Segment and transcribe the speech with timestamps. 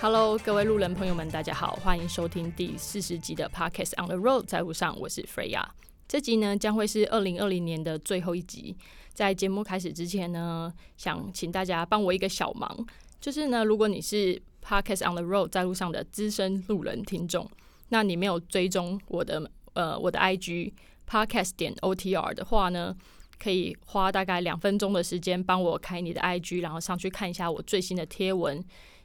[0.00, 5.64] Hello，各位路人朋友们，大家好，欢迎收听第四十集的 Podcast on the Road，在路上，我是 Freya。
[6.06, 8.76] 这集呢将会是二零二零年的最后一集。
[9.12, 12.86] 在节目开始之前呢，想请大家帮我一个小忙，
[13.20, 17.50] 就是呢，如果你是 Podcast on the Road 在路上的资深路人听众，
[17.94, 20.72] 那你没有追踪我的呃我的 IG
[21.08, 22.92] Podcast 点 OTR 的话呢，
[23.38, 28.60] 可以花大概两分钟的时间帮我开你的 IG，然后上去看一下我最新的贴文。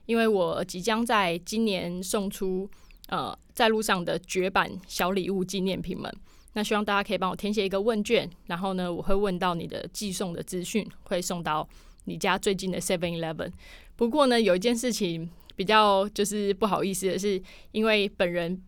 [0.08, 2.68] 因为我即将在今年送出
[3.10, 6.12] 呃在路上的绝版小礼物纪念品们，
[6.54, 11.70] 那希望大家可以帮我填写一个问卷，然后呢我会问到你的寄送的资讯，会送到
[12.06, 13.52] 你家最近的 Seven Eleven。
[13.96, 17.40] 不过呢有一件事情比较就是不好意思的是，
[17.74, 18.60] 因为本人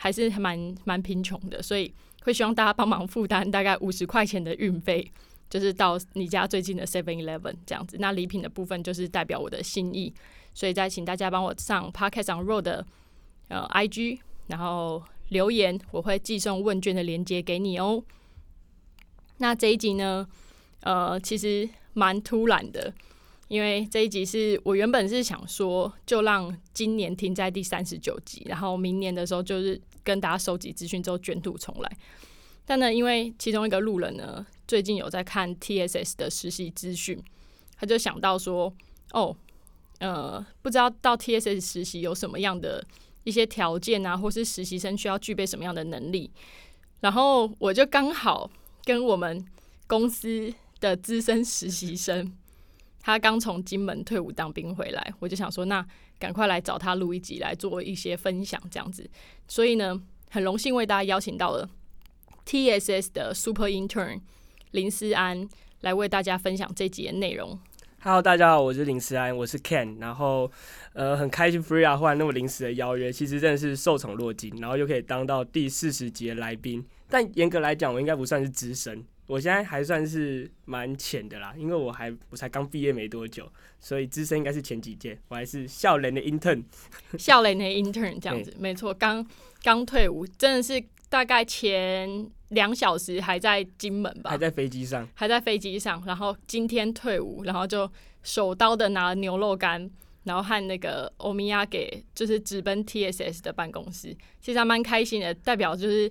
[0.00, 5.10] 还是蛮蛮贫穷的，所以会希望大家帮忙负担大概五十块钱的运费，
[5.50, 7.96] 就是到你家最近的 Seven Eleven 这样子。
[7.98, 10.14] 那礼品的部分就是代表我的心意。
[10.54, 12.84] 所以再请大家帮我上 Podcast on Road 的
[13.46, 14.18] 呃 IG，
[14.48, 18.02] 然后留言，我会寄送问卷的链接给你哦。
[19.36, 20.26] 那这一集呢，
[20.80, 22.92] 呃，其实蛮突然的，
[23.48, 31.90] 因为这一集是我原本是想说，就让今年停在第三十九集，然后明年的时候就是跟大家收集资讯之后卷土重来。
[32.64, 37.22] 但呢，因为其中一个路人呢，最近有在看 TSS 的实习资讯，
[37.76, 38.72] 他就想到说，
[39.12, 39.36] 哦。
[40.00, 42.86] 呃，不知道到 TSS 实习有什么样的
[43.24, 46.30] 一些条件啊，或是实习生需要具备什么样的能力？
[47.00, 48.48] 然后我就刚好
[48.84, 49.44] 跟我们
[49.88, 52.32] 公司的资深实习生，
[53.08, 55.82] 他刚从金门退伍当兵回来，我就想说，那
[56.18, 59.08] 赶快来找他录一集来做一些分享，这样子。
[59.46, 61.70] 所以呢，很荣幸为大家邀请到了
[62.44, 64.20] TSS 的 Super Intern
[64.72, 65.48] 林思安
[65.80, 67.58] 来为大家分享这集的内容。
[68.02, 70.52] Hello，大家好，我是林思安，我是 Ken，然后
[70.92, 76.84] 呃很开心 Freya 忽然那么临时的邀约，其实真的是受宠若惊，然后又可以当到第四十集的来宾。
[77.08, 86.64] 但严格来讲，我应该不算是资深，我现在还算是蛮浅的啦，因为我还我才刚毕业没多久，所以资深应该是前几届，我还是校年的 intern，
[87.16, 89.24] 校年的 intern 这样子，没错，刚
[89.62, 92.28] 刚退伍，真的是大概前。
[92.48, 94.30] 两小时还在金门吧？
[94.30, 96.02] 还在飞机上，还在飞机上。
[96.06, 97.86] 然后今天退伍，然后就
[98.22, 99.90] 手刀的拿了牛肉干，
[100.24, 104.16] 然后和那个欧米亚给，就是直奔 TSS 的办公室。
[104.40, 106.10] 其实还蛮开心的，代表就是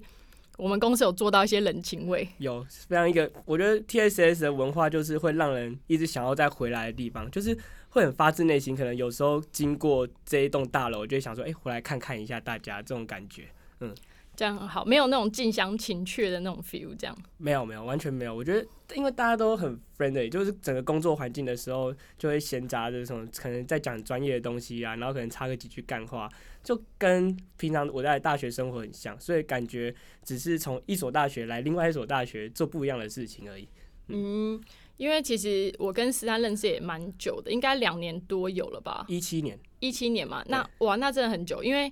[0.57, 2.27] 我们公司有做到一些人情味。
[2.39, 7.57] 有非常一个，我觉得 TSS 的文化就是会让人一直想要再回来的地方，就是
[7.89, 8.75] 会很发自内心。
[8.75, 13.43] 可能有时候经过这一栋大楼，就会想说，哎，回来看看一下大家这种感觉，
[13.79, 13.95] 嗯。
[14.37, 18.35] 这样很好，没有那种近乡情怯的那种 feel，这样没有没有完全没有。
[18.35, 26.29] 我觉得，因为大家都很 friendly，就是整个工作环境的时候就会闲杂这种，可能在讲专业的东西啊，然后可能插个几句干话，
[26.63, 29.91] 就跟平常我在大学生活很像，所以感觉
[30.23, 33.67] 只是从一所大学来另外一所大学做不一样的事情而已。
[34.09, 34.61] 嗯，
[34.97, 39.03] 因为其实我跟思安认识也蛮久的，应该两年多有了吧？
[39.07, 41.91] 一七年，一七年嘛，那哇，那真的很久，因为。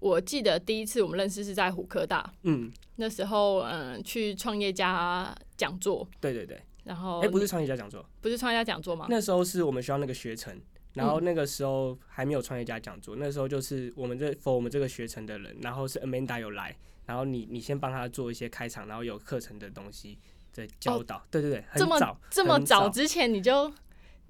[0.00, 9.06] 我记得第一次我们认识是在虎科大，嗯，那时候嗯去创业家讲座，对对对，然后哎不是创业家讲座，不是创业家讲座吗？
[9.08, 10.60] 那时候是我们学校那个学程，
[10.92, 16.76] 然后那个时候还没有创业家讲座，那时候就是我们这 for 我们这个学程的人，然后是 Amanda 有来，
[17.06, 20.18] 然后你你先帮他做一些开场，然后有课程的东西
[20.52, 22.88] 在教导，对对对，这么早这么早。
[22.90, 23.72] 之前你就，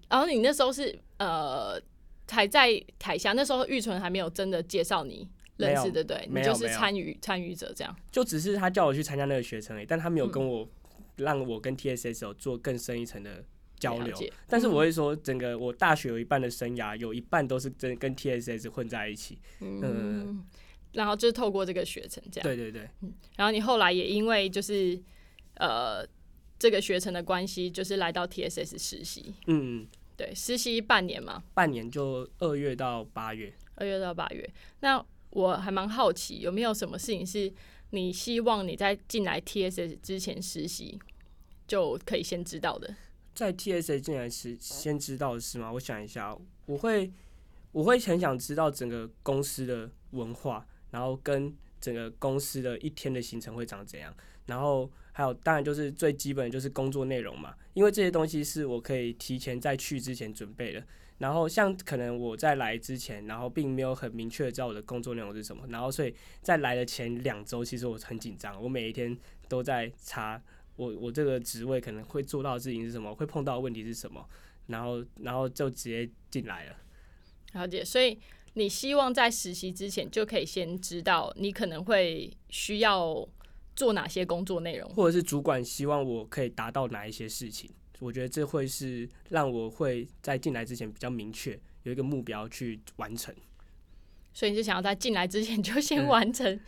[0.09, 1.81] 然后你那时候是呃
[2.31, 5.29] 还在台下，那时候玉纯还没有真的介绍你。
[5.57, 7.97] 认识的对，你就是参与参与者这样。
[8.11, 10.69] 就只是他叫我去参加那个学程，但他没有跟我
[11.17, 13.45] 让我跟 TSS 有做更深一层的
[13.79, 14.17] 交流。
[14.49, 19.39] 但是我会说，整个我大学有一半的生涯，有一半都是真跟 TSS 混在一起。
[19.61, 20.45] 嗯，
[20.93, 22.43] 然后就是透过这个学程这样。
[22.43, 22.89] 对对对。
[23.37, 25.01] 然后你后来也因为就是
[25.59, 26.05] 呃
[26.59, 29.35] 这个学程的关系，就是来到 TSS 实习。
[29.47, 29.87] 嗯，
[30.17, 31.45] 对，实习半年嘛。
[31.55, 33.53] 半年就二月到八月。
[33.77, 34.51] 二月到八月，
[34.81, 35.05] 那。
[35.35, 37.53] 我还蛮好奇，有没有什么事情是
[37.91, 40.99] 你希望你在进来 TSA 之前实习
[41.67, 42.95] 就可以先知道的？
[43.35, 45.73] 在 TSA 进来时先知道的是吗？
[45.73, 46.37] 我想一下，
[46.67, 47.13] 我会
[47.73, 54.15] 我会很想知道整个公司的文化，然后跟整个公司的一天的行程会长怎样，
[54.47, 60.87] 然后还有当然就是最基本的就是工作内容嘛，因为这些东西是我可以提前在去之前准备的。
[61.25, 69.17] 然后像可能我在来之前，然后并没有很明确的知道我的工作内容是什么，然后所以在来的前两周，其实我很紧张，我每一天
[69.49, 70.39] 都在查
[70.77, 74.23] 我我这个职位可能会做到的事情是什么，会碰到的问题是什么，
[74.67, 76.77] 然后然后就直接进来了。
[77.55, 78.19] 了解，所以
[78.53, 83.27] 你希望在实习之前就可以先知道你可能会需要
[83.75, 87.71] 做哪些工作内容，或者是主管希望我可以达到哪一些事情。
[88.01, 93.35] 我觉得这会是让我会在进来之前比较明确有一个目标去完成，
[94.33, 96.59] 所以你就想要在进来之前就先完成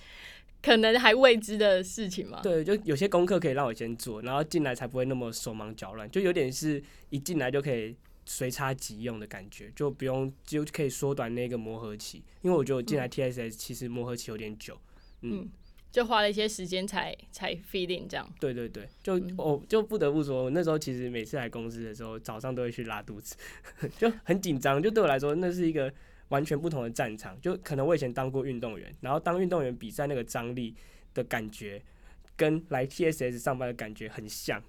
[0.62, 2.40] 可能还未知的事情吗？
[2.42, 14.78] 对，就有些功课可以让我先做，然后进来才不会那么手忙脚乱，就有点是一进来就可以随插即用的感觉，就不用就可以缩短那个磨合期，因为我觉得我进来 TSS 其实磨合期有点久，
[15.22, 15.48] 嗯。
[15.96, 18.30] 就花了一些时间才才 feeling 这样。
[18.38, 23.34] 对对对，就我就不得不说，我那时候其实每次来公司的时候，早上都会去拉肚子，
[23.96, 24.82] 就很紧张。
[24.82, 25.90] 就对我来说，那是一个
[26.28, 27.40] 完全不同的战场。
[27.40, 30.74] 就可能我以前当过运动员，然后当运动员比赛那个张力
[31.14, 31.82] 的感觉，
[32.36, 34.62] 跟来 TSS 上班的感觉很像。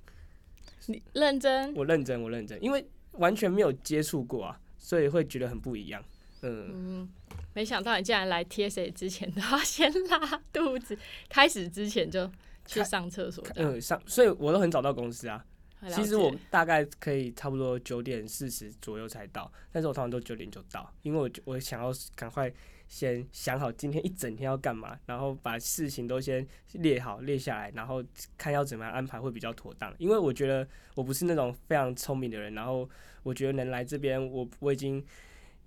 [0.86, 1.74] 你认真？
[1.74, 6.02] 我认真，我认真，因为完全没有接触过啊，所以会觉得很不一样。
[6.44, 7.10] 嗯，
[7.58, 10.96] 没想到你竟然来 TSA 之前都要先拉肚子，
[11.28, 12.30] 开始之前就
[12.68, 13.44] 去上厕所。
[13.56, 15.44] 嗯，上，所以我都很早到公司啊。
[15.90, 22.52] 其实我大概可以差不多九点四十左右才到，但是我通常都九点就到，因为我我想要赶快
[22.88, 28.04] 先想好今天一整天要干嘛，然后把事情都先列好列下来，然后
[28.38, 29.92] 看要怎么样安排会比较妥当。
[29.98, 32.88] 因为我觉得我不是那种非常聪明的人，然后
[33.24, 35.04] 我觉得能来这边，我我已经。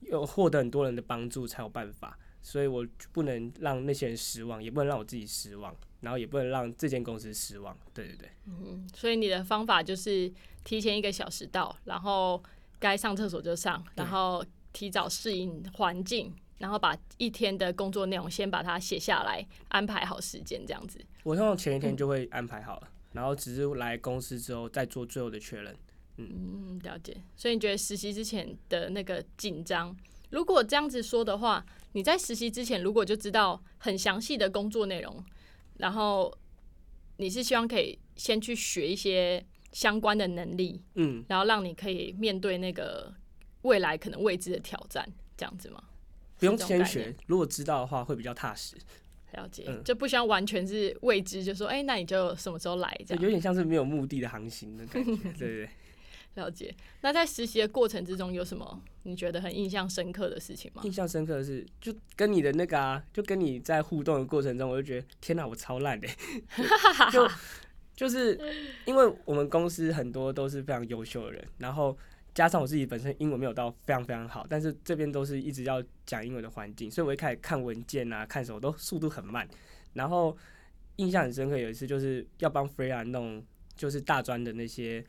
[0.00, 7.76] 有获得很多人的帮助才有办法，所以我不能让那些人失望，也不能让我自己失望，然后也不能让这间公司失望。
[7.92, 8.28] 对对对。
[8.46, 10.32] 嗯，所以你的方法就是
[10.64, 12.42] 提前一个小时到，然后
[12.78, 20.98] 该上厕所就上，然后提早适应环境，然后把一天的工作内容先把它写下来，安排好时间这样子。
[21.22, 25.76] 我通常前一天就会安排好了，然后只是来公司之后再做最后的确认。
[26.30, 27.16] 嗯，了解。
[27.36, 29.96] 所以你觉得实习之前的那个紧张，
[30.30, 35.24] 如果这样子说的话，你在实习之前如果就知道很详细的工作内容，
[35.78, 36.32] 然后
[37.16, 43.12] 你是希望可以先去学一些相关的能力，嗯，然后让你可以面对那个
[43.62, 45.06] 未来可能未知的挑战，
[45.36, 45.82] 这样子吗？
[46.38, 48.76] 不用先学，如果知道的话会比较踏实。
[49.34, 53.00] 了解，就不需要完全是未知，就说哎，那你就什么时候来？
[53.06, 55.70] 这样有点像是没有目的的航行的感觉，对对对。
[56.34, 56.74] 了解。
[57.00, 60.82] 那在实习的过程之中，有什么你觉得很印象深刻的事情吗？
[60.84, 66.08] 印象深刻的是，就跟你的那个啊，就跟你在互动的过程中，我就觉得天哪，我超烂的。
[67.10, 67.28] 就
[67.96, 68.38] 就是
[68.84, 71.96] 因为我们公司很多都是非常优秀的人，然后
[72.32, 79.46] 加上我自己本身英文没有到非常非常好，但是这边都是一直要讲英文的环境，所以我一开始看文件啊，看什么都速度很慢。
[79.94, 80.36] 然后
[80.96, 83.44] 印象很深刻，有一次就是要帮 Freya 弄，
[83.74, 85.04] 就是大专的那些。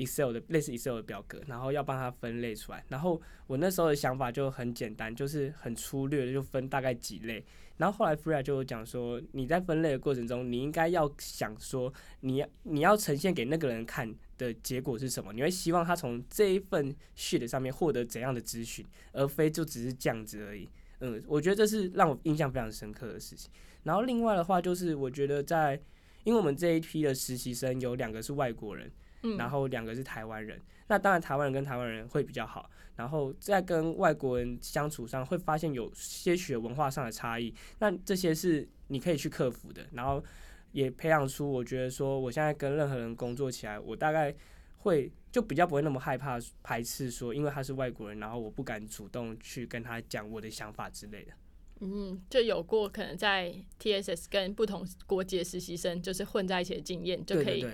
[0.00, 2.82] Excel 的类似 Excel 的表格，然后要帮他分类出来。
[2.88, 7.44] 然后我那时候的想法就很简单，就是很粗略的就分大概几类。
[7.76, 15.32] 然后后来 Freya 就讲说，你在分类的过程中，你应该要想说，你你要呈现给那个人看的结果是什么？
[15.32, 20.68] 你会希望他从这一份 sheet 上面获得怎样的资讯，而非就只是这样子而已。
[21.00, 23.50] 嗯，我觉得这是让我印象非常深刻的事情。
[23.84, 25.80] 然后另外的话，就是我觉得在，
[26.24, 28.90] 因为我们这一批的实习生有两个是外国人。
[29.36, 40.22] 然后两个是台湾人，那当然台湾人跟台湾人会比较好，然后在跟外国人相处上会发现有些许文化上的差异，那这些是你可以去克服的，然后
[40.72, 44.34] 也培养出我觉得说我现在跟任何人工作起来，我大概
[44.78, 51.32] 会就比较不会那么害怕排斥说，因为他是外国人，然后我不敢主动去跟他讲我的想法之类的。
[51.80, 57.66] 嗯，就有过可能在 TSS 跟不同国籍的实习生就是混在一起的经验，就可以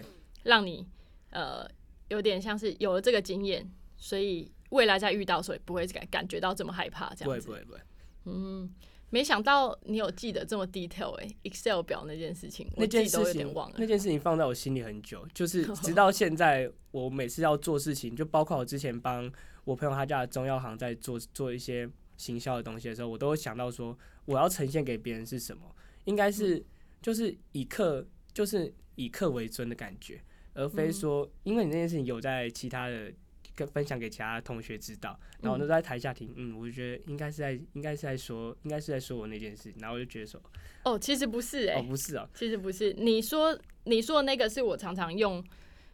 [0.45, 0.87] 让你。
[1.31, 1.69] 呃，
[2.09, 7.47] 有点像是有了这个经验，所以未来再遇到，所以不会感感觉到这么害怕这样子。
[7.47, 7.81] 不会不会不会。
[8.25, 8.75] 嗯，
[9.11, 13.77] 没想到你有记得这么 detail 哎，Excel 表那件事情，那件事情忘了。
[13.79, 19.31] 那件事情放在我心里很久，就是 直到现在，我每次要做事情，就包括我之前帮
[19.65, 25.63] 我朋友他家的中药行在做做一些行销的东西的时候，我都会想到说，我要呈现给别人是什么，
[26.05, 26.65] 应该是
[27.01, 28.05] 就是以客，
[28.35, 30.21] 就是以客为尊的感觉。
[30.57, 33.13] 而非说，因为你那件事情有在其他的
[33.55, 40.41] 跟分享给其他同学知道，然后都在台下听，嗯，我就觉得应该是在，应该是在说，应该是在说我那件事，然后我就觉得说，
[40.85, 45.43] 哦，其实不是，哎，哦，不是啊，其实不是，你说你说的那个是我常常用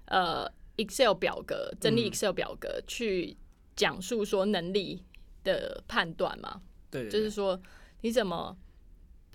[0.07, 0.45] 呃
[0.76, 3.37] Excel 表格整理 Excel 表格去
[3.76, 5.02] 讲述说能力
[5.45, 7.61] 的判断嘛，对，就是说
[8.00, 8.57] 你怎么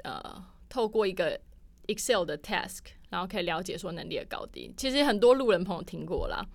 [0.04, 1.40] 呃透过一个
[1.88, 4.74] Excel 的 task，然后可以了解说能力的高低。
[4.78, 6.46] 其实很多路人朋友听过啦，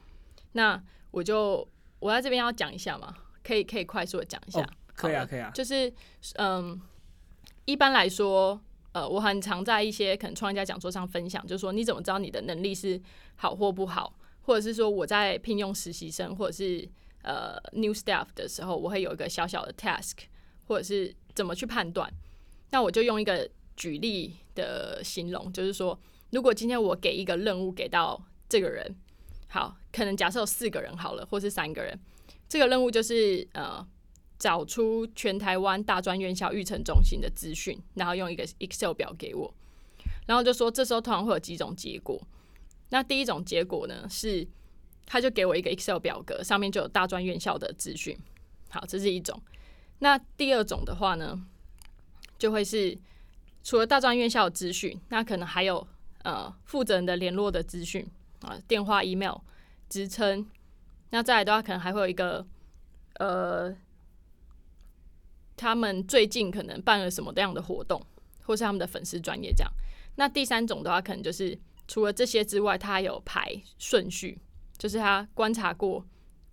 [0.52, 1.66] 那我就
[1.98, 5.92] 我在这边要讲一下嘛，可以可以快速的讲一下，可以啊，可以啊，就是
[6.36, 6.80] 嗯，
[7.64, 8.60] 一般来说。
[8.94, 13.00] 呃，我很常在一些可能创业家讲座上分享，就是说你怎么知道你的能力是
[13.36, 16.86] 好或不好，或者是说我在聘用实习生或者是
[17.22, 20.18] 呃 new staff 的时候，我会有一个小小的 task，
[20.66, 22.12] 或者是怎么去判断。
[22.70, 25.98] 那我就用一个举例的形容，就是说，
[26.32, 28.94] 如果今天我给一个任务给到这个人，
[29.48, 31.98] 好，可能假设有四个人好了，或是三个人，
[32.48, 33.86] 这个任务就是呃。
[34.38, 39.54] 找出全台湾大专院校育成中心的资讯，然后用一个 Excel 表给我，
[40.26, 42.20] 然后就说这时候通常会有几种结果。
[42.88, 44.44] 那第一种结果呢是，
[45.06, 48.18] 他就给我一个 Excel 表格，上面就有大专院校的资讯。
[48.68, 49.40] 好，这是一种。
[50.00, 51.40] 那第二种的话呢，
[52.36, 52.98] 就会是
[53.62, 55.86] 除了大专院校的资讯，那可能还有
[56.24, 58.06] 呃负责人的联络的资讯
[58.40, 59.38] 啊，电话、email、
[59.88, 60.46] 职称。
[61.10, 62.46] 那再来的话，可能还会有一个
[63.14, 63.74] 呃。
[65.54, 68.04] 他们最近可能办了什么样的活动，
[68.42, 69.70] 或是他们的粉丝专业这样。
[70.16, 74.36] 那第三种的话，可能就是除了这些之外，他有排顺序，
[74.76, 76.04] 就是他观察过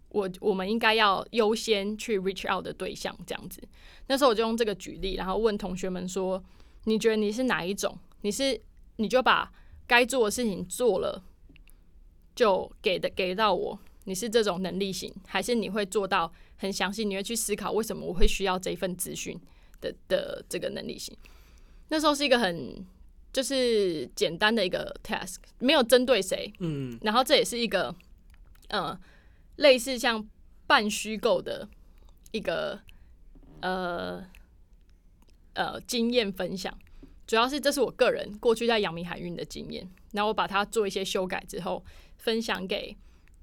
[0.10, 3.60] 我我们应该要优先去 reach out 的对象这样子。
[4.06, 6.44] 那时候我就用这个举例，然后问同学们说
[6.84, 7.98] ：“你觉得你是哪一种？
[8.22, 8.62] 你是
[9.00, 9.52] 你就把
[9.88, 11.24] 该做的事情做了，
[12.36, 13.80] 就给的给到我。
[14.04, 19.40] 你是这种能力型，还是你会做到？”很详细，你会去思考为什么我会需要这一份资讯
[19.80, 21.16] 的的这个能力型。
[21.88, 22.86] 那时候是一个很
[23.32, 27.96] 就是简单的一个 task，没有针对谁，嗯，然后这也是一个
[28.68, 29.00] 呃
[29.56, 30.28] 类似像
[30.68, 31.66] 半虚构的
[32.34, 32.78] 一个
[33.62, 34.22] 呃
[35.54, 36.78] 呃经验分享，
[37.30, 41.86] 主要是这是我个人过去在阳明海运的经验，然后我把它做一些修改之后
[42.18, 42.98] 分享给。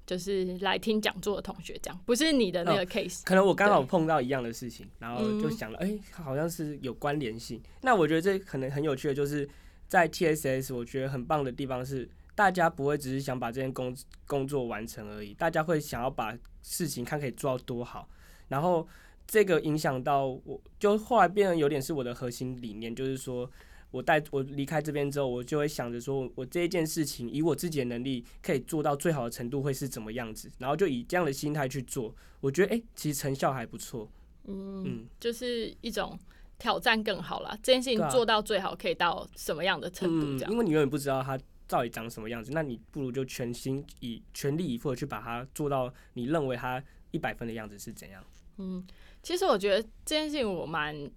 [0.05, 3.23] 就是来听讲座的同学，这样不是你的那个 case。
[3.25, 7.61] 可能我刚好碰到一样的事情，然后就想了，哎，好像是有关联性。
[7.81, 9.45] 那我觉得这可能很有趣的，就是
[9.89, 13.93] 在 TSS，我觉得很棒的地方是，大家不会只是想把这件工
[14.25, 18.07] 工作完成而已，大家会想要把事情看可以做到多好。
[18.47, 18.87] 然后
[19.27, 23.49] 这个影响到我，就后来变得有点是我的核心理念，就是说。
[23.89, 32.13] 我带我离开这边之后，我就会想着说，我这一件事情以我自己的能力可以做到最好的程度会是怎么样子，然后就以这样的心态去做。
[32.41, 34.09] 我觉得，哎，其实成效还不错。
[34.43, 36.19] 嗯，就是一种
[36.59, 37.57] 挑战更好啦。
[37.63, 40.37] 这件事情做到最好可以到什么样的程度？
[40.37, 48.23] 这样，因为你永远不知道它到底长什么样子，那你不如就全心以全力以赴的去把它做到你认为它一百分的样子是怎样。
[48.57, 48.85] 嗯，
[49.23, 51.09] 其实我觉得这件事情我蛮。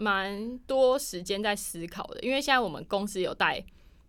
[0.00, 3.62] 蛮多时间在思考的，因为现在我们公司有带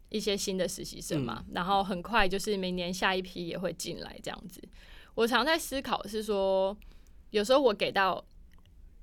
[0.07, 4.62] 一些新的实习生嘛，然后很快就是明年下一批也会进来这样子。
[5.15, 6.75] 我常在思考是说，
[7.31, 8.24] 有时候我给到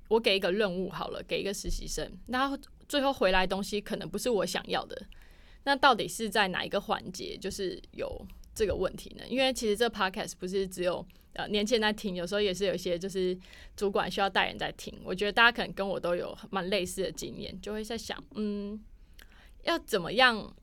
[0.07, 4.99] 我给一个任务好了，给一个实习生，那最后回来东西可能不是我想要的，
[5.65, 9.23] 那到底是在哪一个环节就是有这个问题呢？
[9.27, 11.05] 因为其实这 podcast 不是只有。
[11.33, 13.37] 呃，年轻人在听，有时候也是有一些就是
[13.77, 14.93] 主管需要带人在听。
[15.03, 18.83] 我觉得大家可能跟我都有蛮类似的经验，就会在想，嗯，
[19.63, 20.53] 要怎么样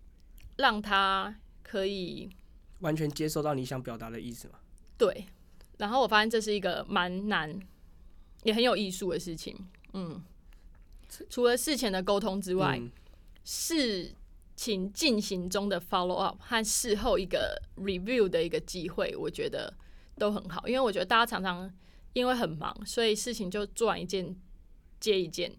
[0.57, 2.29] 让他可以
[2.81, 4.55] 完全接受到你想表达的意思嘛？
[4.99, 5.27] 对。
[5.79, 7.59] 然后我发现这是一个蛮难，
[8.43, 9.57] 也很有艺术的事情。
[9.93, 10.21] 嗯，
[11.31, 12.81] 除了事前的沟通之外，
[13.45, 14.13] 事
[14.57, 19.73] 情进行中的 follow up 和事后一个 review 的一个机会，我觉得。
[20.19, 21.71] 都很好，因为我觉得大家常常
[22.13, 24.35] 因为很忙，所以事情就做完一件
[24.99, 25.55] 接一件，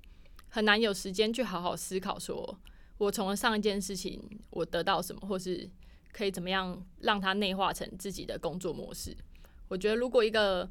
[0.50, 2.60] 很难有时间去好好思考，说
[2.98, 5.70] 我从上一件事情我得到什么，或是
[6.12, 9.16] 可以怎么样让它内化成自己的工作模式。
[9.68, 10.68] 我觉得如果一个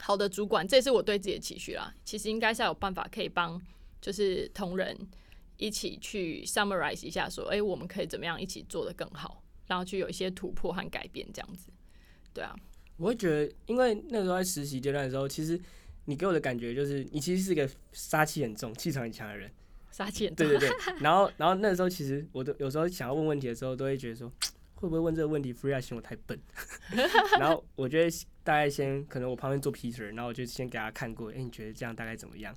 [0.00, 3.60] 好的主管，这是我对自己的期许啦，其实应该是要有办法可以帮
[4.00, 4.98] 就是同仁
[5.58, 11.70] 一起去 summarize 一下，说哎，我们可以怎么样一起做得更好，然后去有一些突破和改变，这样子，
[12.34, 12.52] 对啊。
[13.02, 15.60] 我会觉得，因为那时候在实习阶段的时候，其实
[16.04, 19.50] 你给我的感觉就是，你其实是一个杀气很重、气场很强的人。
[19.90, 20.46] 杀气很重。
[20.46, 20.78] 对对对。
[21.02, 24.30] 然后，然后那时候其实我都有时候想要问问题的时候，都会觉得说，
[24.76, 26.38] 会不会问这个问题，Freya 嫌我太笨？
[27.40, 32.54] 然后我觉得大概先，可能我旁边做 Peter，然后我就先给他看过，哎，你觉得这样大概怎么样？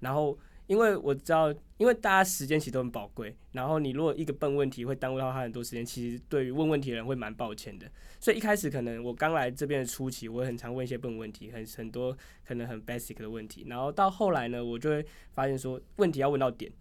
[0.00, 0.36] 然后
[0.66, 7.86] 因为我知道，因为大家时间其实都很宝贵，然后你如果一个笨问题会耽误到他很多时间，其实对于问问题的人会蛮抱歉的。
[8.18, 12.16] 所以一开始可能我刚来这边的初期，我很常问一些笨问题，很很多
[12.46, 16.72] 可能很 basic 的问题，然后到后来呢，我就会发现说，问题要问到点，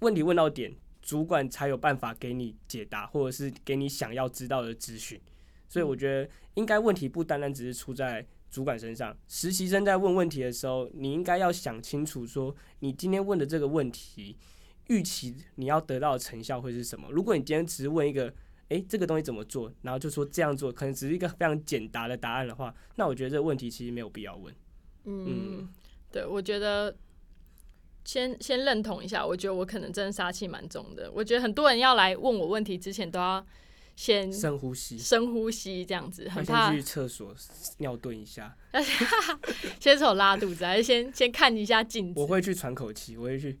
[0.00, 5.18] 问题问到点，主管才有办法给你解答，或者是给你想要知道的资讯。
[5.68, 8.26] 所以我觉得，应该问题不单单只是出在。
[8.52, 14.36] 主管身上，实习生在问问题的时候，你应该要想清楚，说你今天问的这个问题，
[14.88, 17.08] 预期你要得到的成效会是什么？
[17.10, 18.30] 如果你今天只是问一个，
[18.68, 24.54] 诶，这个东西怎么做，然后就说这样做，可能只是一个非常简答的答案的话，那我觉得这个问题其实没有必要问。
[25.04, 25.66] 嗯，
[26.10, 26.94] 对，我觉得
[28.04, 31.10] 先先认同一下，我觉得我可能真的杀气蛮重的。
[31.10, 33.42] 我觉得很多人要来问我问题之前，都要。
[33.94, 37.34] 先深呼吸，深呼吸，这样子很怕去厕所
[37.78, 38.56] 尿遁一下。
[39.78, 42.20] 先手拉肚子，还是先先看一下镜子？
[42.20, 43.58] 我会去喘口气，我会去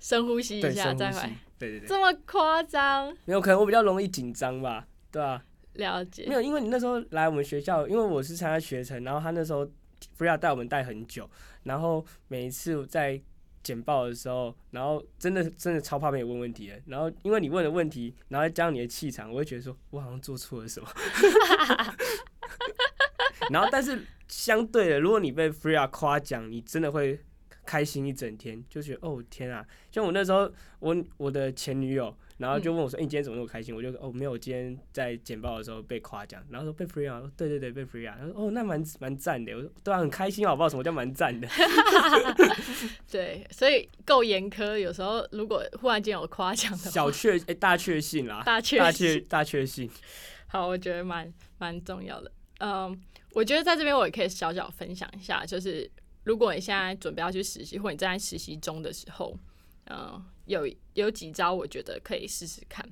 [0.00, 1.36] 深呼吸一下，再来。
[1.58, 3.14] 对对对，这么夸张？
[3.24, 5.44] 没有，可能我比较容易紧张吧，对吧？
[5.74, 6.26] 了解。
[6.26, 9.68] 没有，因为你那时候来我们学校，因为我是参加学程，然后他那时候
[10.16, 11.28] Freya 带我们带很久，
[11.64, 13.20] 然后每一次在。
[13.64, 16.80] 简报的时候，然后真的真的超怕被问问题的。
[16.86, 20.88] 然后因为你问的问题，然后加上你的气场，我会觉得说我好像做错了什么。
[23.50, 27.18] 然后但是相对的，如果你被 Freya 夸奖，你真的会
[27.66, 29.66] 开心一整天，就觉得哦天啊！
[29.90, 32.16] 像我那时候，我我的前女友。
[32.36, 38.16] 然后就问我说：“哎，你今天怎么那么开心？”我就哦，没有，我今天在简报的时候被夸奖，然后说被 free 啊，对对对，被 free 啊。
[38.18, 41.46] 他说：“哦，那蛮蛮赞的。”我说：“对啊，很开心啊，我不知道什么叫蛮赞的。
[43.08, 44.76] ”对，所以够严苛。
[44.76, 49.88] 有时候如果忽然间有夸奖的，小确哎，大确幸啦，大确大确大确幸。
[50.48, 52.32] 好，我觉得蛮蛮重要的。
[52.58, 53.00] 嗯，
[53.32, 55.88] 我觉得在这边我也可以小小分享一下，就是
[56.24, 59.38] 如果你现在准备要去实习，或你正在实习中的时候，
[59.86, 60.20] 嗯。
[60.46, 62.86] 有有几招，我觉得可以试试看。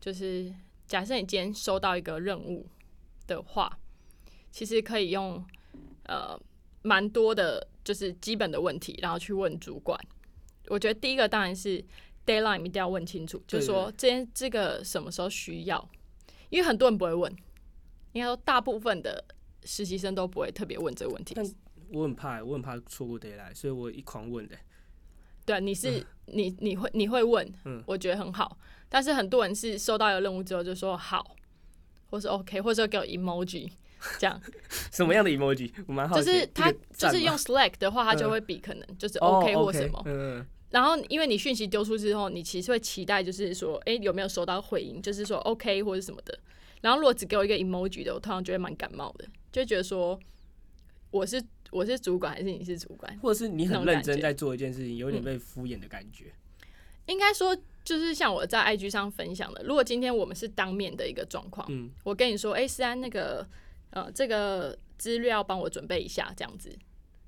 [0.00, 0.52] 就是
[0.86, 2.66] 假设你今天收到一个任务
[3.26, 3.78] 的话，
[4.50, 5.44] 其实可以用
[6.04, 6.38] 呃
[6.82, 9.98] 蛮多的，就是基本的问题，然后去问主管。
[10.68, 11.84] 我觉得第一个当然是
[12.24, 15.90] deadline 一定要问清楚，就是说这件这个什么时候需要，
[16.50, 17.30] 因为很多人不会问，
[18.12, 19.24] 应该说大部分的
[19.64, 21.34] 实习生都不会特别问这个问题。
[21.34, 21.44] 但
[21.90, 24.56] 我很怕，我很怕错过 deadline，所以我一狂问的。
[25.48, 27.50] 对，你是你你会你会问，
[27.86, 28.58] 我觉得很好。
[28.90, 31.34] 但是很多人是收到一个任务之后就说好，
[32.10, 33.70] 或是 OK，或者说给我 emoji
[34.18, 34.38] 这样。
[34.92, 35.72] 什么样的 emoji？
[35.86, 36.26] 我蛮好奇。
[36.26, 40.02] 就是他就是用 Slack 的话，他就会比可能就是 OK 或什么。
[40.04, 40.44] 嗯。
[40.68, 45.00] 然后因为你讯息丢出之后，你其实会期待就是说，哎，有没有收到回应？
[45.00, 46.38] 就是说 OK 或者什么的。
[46.82, 50.20] 然后如果只给我一个 emoji 的，我通常就会蛮感冒的，就觉得说
[51.10, 51.42] 我是。
[51.70, 53.18] 我是主管还是你是主管？
[53.20, 56.32] 或者是你很认真在做一件事情，有点被敷衍的感觉。
[57.06, 63.46] 应该说，就是像我在 IG 上分享的，如果今天我们是当面的一个状况，嗯，我跟你说，哎，思安那个，
[63.90, 66.70] 呃，这个资料帮我准备一下，这样子，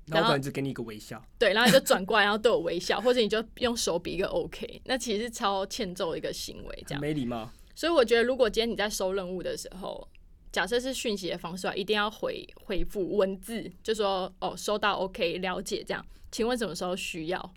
[0.05, 7.51] 然后给你一个微笑，对，然后你就转过来，然后对我微笑， 或者你就用手比一个 OK，那其实是超欠揍的一个行为，这样没礼貌。
[7.73, 10.07] 所以我觉得，如果今天你在收任务的时候，
[10.51, 16.05] 假设是讯息的方式啊，一定要回回复文字，就说哦收到，OK，了解这样。
[16.29, 17.53] 请问什么时候需要？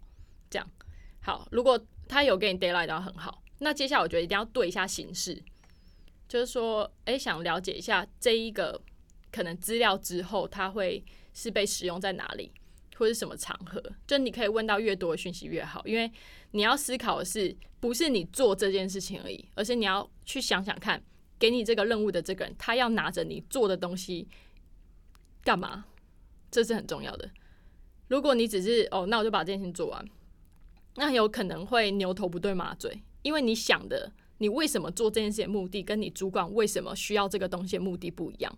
[0.49, 0.71] 这样
[1.21, 1.49] 好。
[1.51, 1.79] 如果
[2.09, 5.43] 他有给你 deadline 到很好，那接下来我觉得一定要对一下形式，
[6.29, 8.81] 就是说，哎，想了解一下这一个
[9.33, 12.53] 可能资料之后，它会是被使用在哪里，
[12.97, 13.83] 或是什么场合？
[14.07, 16.09] 就你可以问到越多的讯息越好，因为
[16.53, 21.03] 你要思考的是，不是你做这件事情而已，而是你要去想想看。
[21.45, 24.27] 给你这个任务的这个人，他要拿着你做的东西
[25.43, 25.85] 干嘛？
[26.51, 27.31] 这是很重要的。
[28.09, 30.03] 如果你只是哦，那我就把这件事情做完，
[30.95, 38.51] 那有可能会牛头不对马嘴，因为你想的，你为什么做这件事的目的，跟你主管为什么需要这个东西的目的不一样。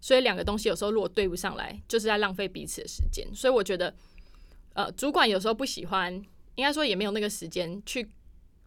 [0.00, 3.28] 所以两个东西有时候如果对不上来，就是在浪费彼此的时间。
[3.34, 3.94] 所以我觉得，
[4.72, 6.14] 呃，主管有时候不喜欢，
[6.54, 8.08] 应该说也没有那个时间去。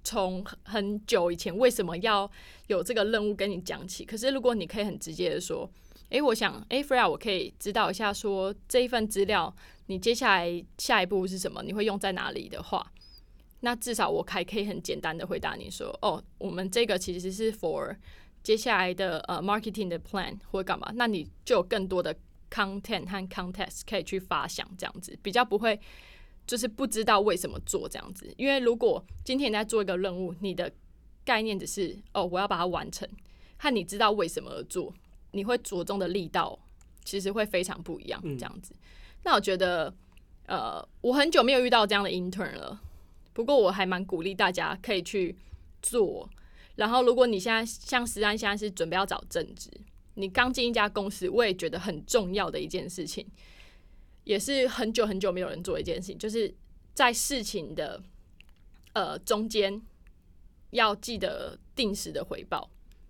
[0.05, 2.29] 从很久以前为什么要
[2.67, 4.05] 有这个任务跟你讲起？
[4.05, 5.69] 可是如果你可以很直接的说，
[6.09, 9.53] 诶，我想，诶 f r e a 我可以知道一下，说这一份资料
[9.87, 11.63] 你接下来下一步是什么？
[11.63, 12.91] 你会用在哪里的话，
[13.61, 17.95] 那至少我还可以很简单的回答你说，哦，我们这个其实是 for
[18.43, 20.91] 接下来的呃 marketing 的 plan 或干嘛？
[20.93, 22.15] 那你就有更多的
[22.51, 25.79] content 和 context 可以去发想，这样子比较不会。
[26.45, 30.71] 就是不知道为什么做这样子，因为如果今天你在做一个任务，你的
[31.23, 33.07] 概念只是哦我要把它完成，
[33.57, 34.93] 和你知道为什么而做，
[35.31, 36.57] 你会着重的力道
[37.03, 38.73] 其实会非常不一样这样子。
[39.23, 39.93] 那我觉得
[40.45, 42.79] 呃，我很久没有遇到这样的 intern 了，
[43.33, 45.35] 不过我还蛮鼓励大家可以去
[45.81, 46.29] 做。
[46.75, 49.71] 然后，如果你现在像石安现在是准备要找正职，
[50.15, 53.25] 你刚进一家公司，我也觉得很重要的一件事情，
[54.25, 56.53] 也是很久很久没有人做一件事情，就是
[56.93, 58.01] 在事情的
[58.93, 59.81] 呃中间
[60.71, 62.69] 要记得定时的回报。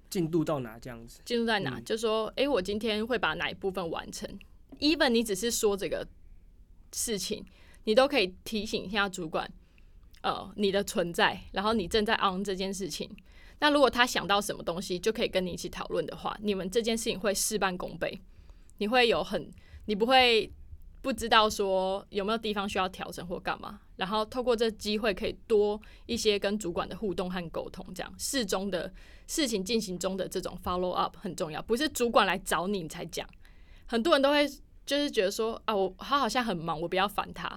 [0.09, 1.19] 进度到哪这样子？
[1.25, 1.79] 进度在哪？
[1.81, 4.29] 就说，哎，我今天会把哪一部分完成
[4.79, 6.07] ？even 你只是说这个
[6.93, 7.43] 事情，
[7.85, 9.49] 你都可以提醒一下主管，
[10.21, 13.09] 呃，你的存在，然后你正在 on 这件事情。
[13.59, 18.21] 那如果他想到什么东西，就可以跟你一起讨论的话，你们这件事情会事半功倍。
[18.77, 19.49] 你会有很，
[19.85, 20.51] 你不会。
[21.05, 28.91] 不知道说有没有地方需要调整或干嘛，然后透过这机会可以多一些跟主管的互动和沟通，这样事中的
[29.27, 33.29] 事情进行中的这种 follow up 很重要，不是主管来找你才讲。
[33.85, 34.49] 很多人都会
[34.83, 37.55] 就是觉得说啊，我他好像很忙，我不要烦他，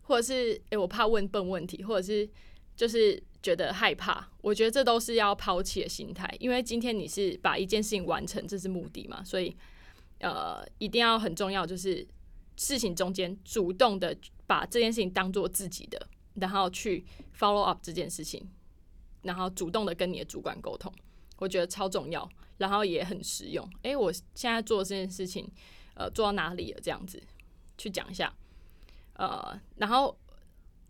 [0.00, 2.26] 或者是诶，我怕问笨问题，或者是
[2.74, 4.26] 就是觉得害怕。
[4.40, 9.54] 我觉得这都是要抛弃的心态，因为今天你是把一件事情完成，这是目的嘛，所以
[10.20, 12.08] 呃，一定要很重要就是。
[12.60, 14.14] 事情中间主动的
[14.46, 17.02] 把这件事情当做自己的，然后去
[17.34, 18.46] follow up 这件事情，
[19.22, 20.92] 然后主动的跟你的主管沟通，
[21.38, 23.66] 我觉得超重要，然后也很实用。
[23.80, 25.50] 诶，我现在做这件事情，
[25.94, 26.80] 呃，做到哪里了？
[26.82, 27.18] 这样子
[27.78, 28.30] 去讲一下。
[29.14, 30.14] 呃，然后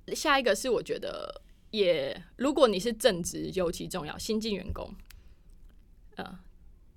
[0.08, 4.92] 下一个是我觉得也，如果你是正职，尤其重要，新进员工，
[6.16, 6.40] 呃，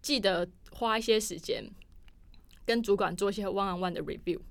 [0.01, 1.63] 记得花一些时间
[2.65, 4.41] 跟主管做一些 one on one 的 review。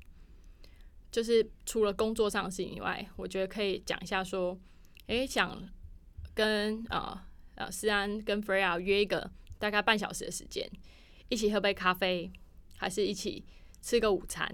[1.13, 4.59] 就是除了工作上的事情以外，我觉得可以讲一下说，
[5.09, 5.63] 诶，想
[6.35, 10.67] 跟啊呃思安跟 Freya 约一个大概半小时的时间，
[11.29, 12.33] 一起喝杯咖啡，
[12.79, 13.45] 还是一起
[13.83, 14.51] 吃个午餐，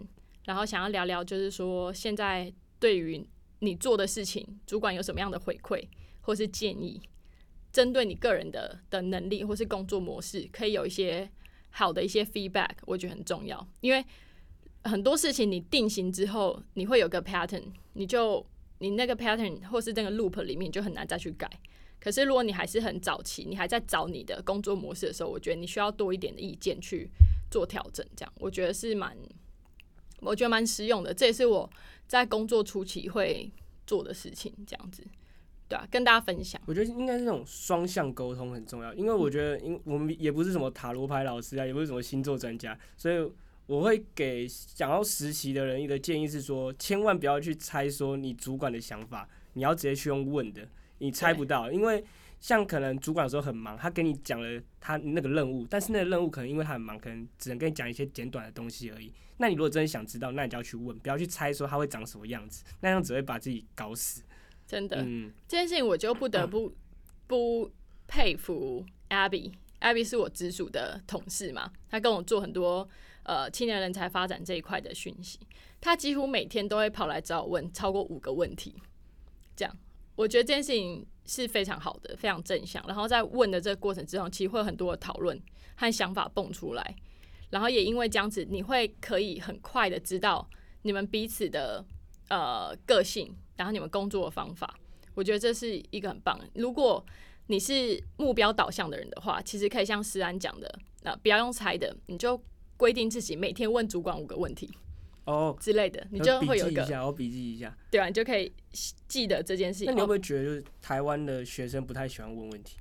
[0.47, 3.25] 然后想要聊聊，就是说现在对于
[3.61, 5.87] 你做的事情，主管有什么样的回馈
[6.21, 7.01] 或是建议，
[7.71, 11.31] 针对你个人的的能力或是工作模式，可以有一些
[11.71, 14.05] 好的一些 feedback，我觉得很重要，因为。
[14.89, 18.45] 很多事情你定型之后，你会有个 pattern，你就
[18.79, 21.49] 你那个 pattern 或是那个 loop 里面就很难再去改。
[22.01, 27.09] 可是如果你还是很早期，你还在找你的工作模式的时候，我觉得你需要多一点的意见去
[27.51, 28.07] 做调整。
[28.17, 29.17] 这样我觉得是蛮，
[30.21, 31.13] 我觉得蛮实用的。
[31.13, 31.69] 这也是我
[32.07, 33.51] 在工作初期会
[33.87, 34.55] 做的事情。
[34.65, 35.03] 这样子，
[35.69, 36.61] 对啊，跟大家分享。
[36.67, 43.31] 我觉得应该是那种双向沟通很重要，因为我觉得，因我们也不是什么塔罗牌老师啊，也不是什么星座专家，所以。
[43.69, 50.67] 我会给想要实习的人一个建议是说，千万不要去猜说你主管的想法，你要直接去用问的，
[51.01, 52.03] 你猜不到，因为
[52.41, 59.13] 像可能主管有时候很忙，他给你讲了他那个任务，但是那个任务可能因为他很忙，可能只能跟你讲一些简短的东西而已。
[59.37, 64.23] 那你如果真的想知道，那你就要去问，不要去猜说他会长什么样子，那样只会把自己搞死。
[64.67, 66.75] 真的，嗯这件事情我就不得不
[67.27, 67.71] 不
[68.07, 72.89] 佩服 Abby，Abby 是我直属的同事嘛，他跟我做很多。
[73.29, 75.39] 呃，青年人才发展这一块的讯息，
[75.83, 78.75] 他几乎每天都会跑来找我问超过五个问题，
[79.55, 79.77] 这样
[80.17, 82.83] 我觉得这件事情是非常好的，非常正向。
[82.87, 85.39] 然后在问的这个过程之中，其实会有很多的讨论
[85.77, 86.97] 和想法蹦出来，
[87.51, 90.49] 然后也因为这样子，你会可以很快的知道
[90.81, 91.85] 你们彼此的
[92.31, 94.75] 呃个性，然后你们工作的方法。
[95.15, 96.41] 我觉得这是一个很棒。
[96.55, 97.05] 如果
[97.49, 102.43] 你是目标导向的人的话，其实可以像思安讲的，那不要用猜的，你就。
[102.79, 104.71] 规定自己每天问主管五个问题
[105.25, 108.51] 哦之类的，你就会有一个我笔记一下，对啊，你就可以
[109.07, 109.87] 记得这件事情。
[109.87, 112.79] 那你会不会觉得就是台湾的学生不太喜欢问问题？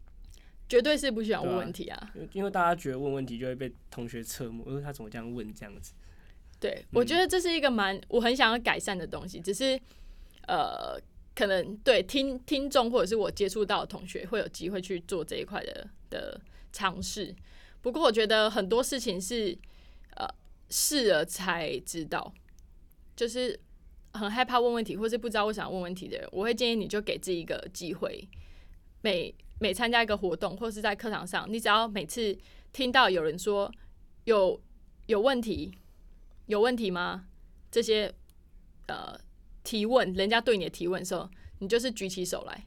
[0.70, 5.92] 绝对是不喜欢问问题啊，因为大家觉得问问题就会被同学侧目，因为他怎么这样问这样子？
[6.60, 9.78] 对，我觉得这是一个蛮我很想要改善的东西，只是
[10.48, 10.98] 呃，
[11.36, 16.40] 可能对听听众或者是我接触到的同学会有机会去做这一块的的
[16.72, 17.36] 尝试。
[17.82, 19.58] 不过我觉得很多事情是。
[20.18, 20.28] 呃，
[20.70, 22.34] 试了才知道，
[23.16, 23.60] 就是
[24.14, 28.28] 很害怕问问题，或是不知道为什么问问题的人，我会建议你就给自己一个机会，
[29.02, 32.36] 每每参加一个活动，或是在课堂上，你只要每次
[32.74, 33.72] 听到有人说
[34.26, 34.60] 有
[35.06, 35.78] 有问题，
[36.48, 37.28] 有问题吗？
[37.70, 38.12] 这些
[38.88, 39.20] 呃
[39.64, 42.66] 提问，人家对你的提问的时候，你就是举起手来，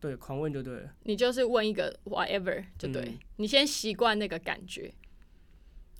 [0.00, 4.94] 对，狂问就对了，你就是问一个 whatever 就对，你先习惯那个感觉。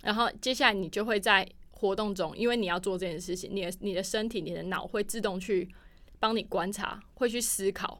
[0.07, 5.67] 然后接下来你就会在活动中，因为你要做这件事情，你的你的身体、你的脑会自动去
[6.17, 7.99] 帮你观察，会去思考。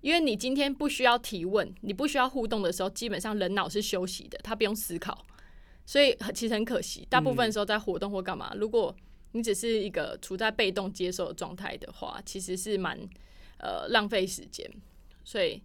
[0.00, 5.26] 因为你今天不需要提问，你不需要互动的时候，基本上人脑是休息的，他不用思考。
[5.84, 8.96] 所以其实很可惜，大部分时候在活动或干嘛，如果
[9.32, 12.98] 你只是一个处在被动接受的状态的话，其实是蛮
[13.58, 14.66] 呃浪费时间，
[15.22, 15.62] 所以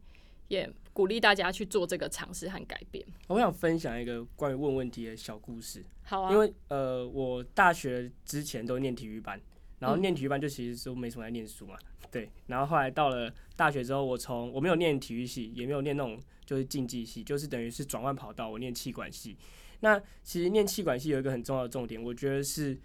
[0.52, 3.06] 也鼓励大家去做这个尝试和改变。
[3.30, 9.40] 我想分享一个关于问问题的小故事，好啊，因为呃，我大学之前都念体育班，
[9.80, 11.78] 然后嗯念体育班就其实都没什么在念书嘛，
[12.12, 12.30] 对。
[12.48, 19.38] 然后后来到了大学之后，我从我没有念体育系，也没有念那种就是竞技系，就是等于是转换跑道，我念气管系。
[19.80, 22.78] 那其实念气管系有一个很重要的重点，我觉得是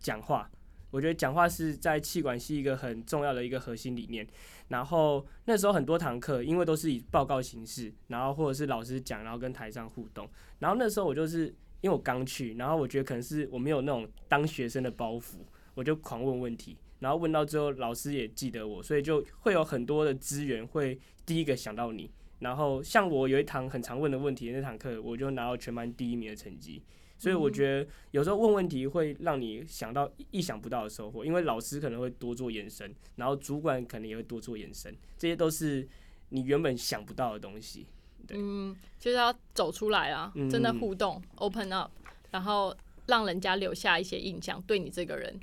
[0.00, 0.50] 讲话。
[0.94, 4.24] 我觉得讲话是在气管系一个很重要的一个核心理念。
[4.68, 10.30] 然后那时候很多堂课，因为都是以报告形式，然后或者是老师讲，然后跟台上互动。
[10.60, 11.48] 然后那时候我就是
[11.80, 15.38] 因为我刚去，然后我觉得可能是我没有那种当学生的包袱，
[15.74, 22.08] 我就狂问问题，然后问到最后老师也记得我，所以就会有很多的资源会第一个想到你。
[22.38, 26.80] 然后像我有一堂很常问的问题，那堂课我就拿到全班第一名的成绩。
[27.24, 35.88] 所以我觉得有时候问问题会让你想到意想不到的收获，因为老师可能会多做延伸，然后主管可能也会多做延伸，这些都是
[36.28, 37.86] 你原本想不到的东西。
[38.26, 38.36] 对。
[38.38, 41.90] 嗯，就是要走出来啊，嗯真的互动，open up，
[42.30, 45.40] 然后让人家留下一些印象，对你这个人，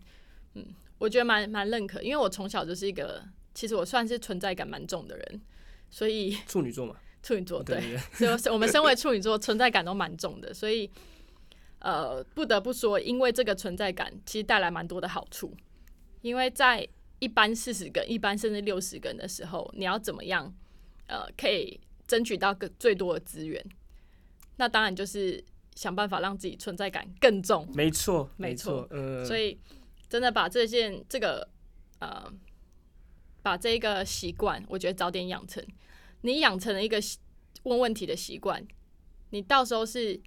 [0.53, 0.63] 嗯，
[0.99, 3.23] 我觉得蛮蛮认可，因为我从小就是一个，
[3.55, 5.41] 其实我算是存在感蛮重的人，
[5.89, 10.87] 所以处女座嘛，处女座对所以我们身为处女座，存在感都蛮重的，所以
[11.81, 15.55] 呃，不得不说，因为这个存在感其实带来蛮多的好处。
[16.21, 16.87] 因为在
[17.19, 20.53] 一般四十个、一般甚至六十个人的时候，你要怎么样
[21.07, 23.63] 呃，可以争取到更最多的资源？
[24.57, 25.43] 那当然就是
[25.75, 27.67] 想办法让自己存在感更重。
[27.73, 29.59] 没错，没没错，嗯，所以
[30.07, 31.49] 真的把这件这个
[31.99, 32.31] 呃，
[33.41, 35.65] 把这个习惯，我觉得早点养成。
[36.21, 37.17] 你养成了一个习
[37.63, 38.63] 问问题的习惯，
[39.31, 40.21] 你到时候是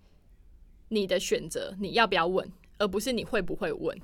[0.95, 3.99] 你的选择，你要不要问，而不是你会不会问。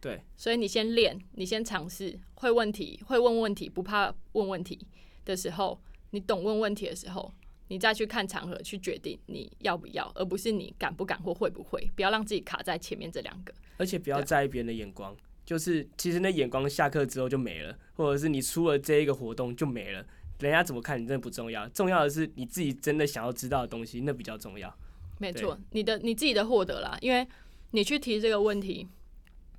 [0.00, 4.86] 对，所以你先练，你先尝试会问题，会问问题，不怕问问题
[5.24, 5.80] 的时候，
[6.10, 7.32] 你懂问问题的时候，
[7.68, 13.52] 你再去看场合去决定你要不要，而不是你敢不敢或会不会，不要让自己卡在前面这两个。
[13.78, 20.06] 而且不要在意别人的眼光，就是其实那眼光下课之后就没了，或者是你出了这一个活动就没了，
[20.38, 24.72] 人家怎么看你真的不重要，重要的是你自己真的想要知道的东西，那比较重要。
[25.18, 27.26] 没错，你的你自己的获得啦，因为
[27.70, 28.86] 你去提这个问题，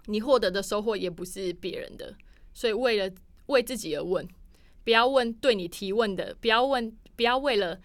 [0.05, 2.15] 你获得的收获也不是别人的，
[2.53, 3.13] 所以为了
[3.47, 4.27] 为自己而问，
[4.83, 7.79] 不要问对你提问的，不要问，不要为了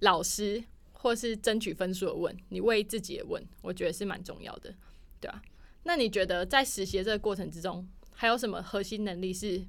[0.00, 4.74] 老师或是争取分数而问，你为自己而问，我觉得是蛮重要的，
[5.20, 5.42] 对啊。
[5.84, 9.64] 那你觉得在实习的这个过程之中，还有什么核心能力是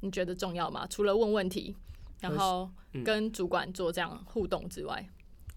[0.00, 0.86] 你觉得重要吗？
[0.88, 1.74] 除了问问题，
[2.20, 5.08] 然后嗯跟主管做这样互动之外，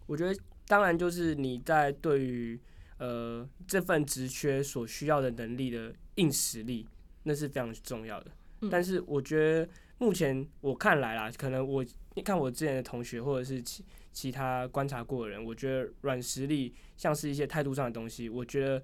[0.08, 0.36] 我觉得
[0.67, 2.60] 当然就是你在对于
[2.97, 6.88] 呃这份职缺所需要的能力的硬实力，
[7.23, 8.32] 那是非常重要的。
[8.62, 18.82] 嗯但是我觉得目前我看来啦，可能我你看我之前的同学或者是其其他观察过的人，我觉得软实力像是一些态度上的东西，我觉得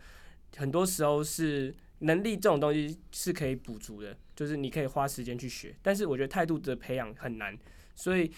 [0.57, 5.73] 很多时候是能力这种东西是可以补足的，就是你可以花时间去学。
[5.81, 7.57] 但是我觉得态度的培养很难，
[7.95, 8.29] 所以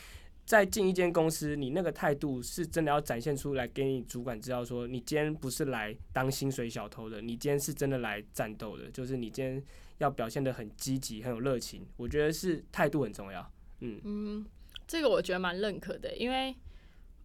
[0.46, 9.64] 在进一间公司，你那个态度是真的要展现出来，给你主管知道说，你今天不是来当薪水小偷的，你今天是真的来战斗的，就是你今天
[10.00, 11.86] 要表现的很积极、很有热情。
[11.96, 13.52] 我觉得是态度很重要。
[13.80, 14.46] 嗯，嗯，
[14.86, 16.54] 这个我觉得蛮认可的，因为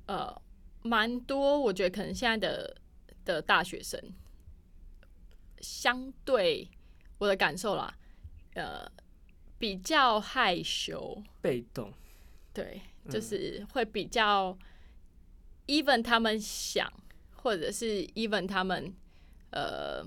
[0.07, 0.41] 呃，
[0.83, 2.77] 蛮多我觉得可能现在的
[3.25, 4.01] 的大学生，
[5.61, 6.71] 相对
[7.19, 7.93] 我的感受啦，
[8.55, 8.91] 呃，
[9.59, 11.93] 比较害羞，被动，
[12.55, 14.57] 对，就是会比较
[15.67, 16.93] ，even 他们想，
[17.37, 18.93] 或者是 even 他们
[19.51, 20.05] 呃，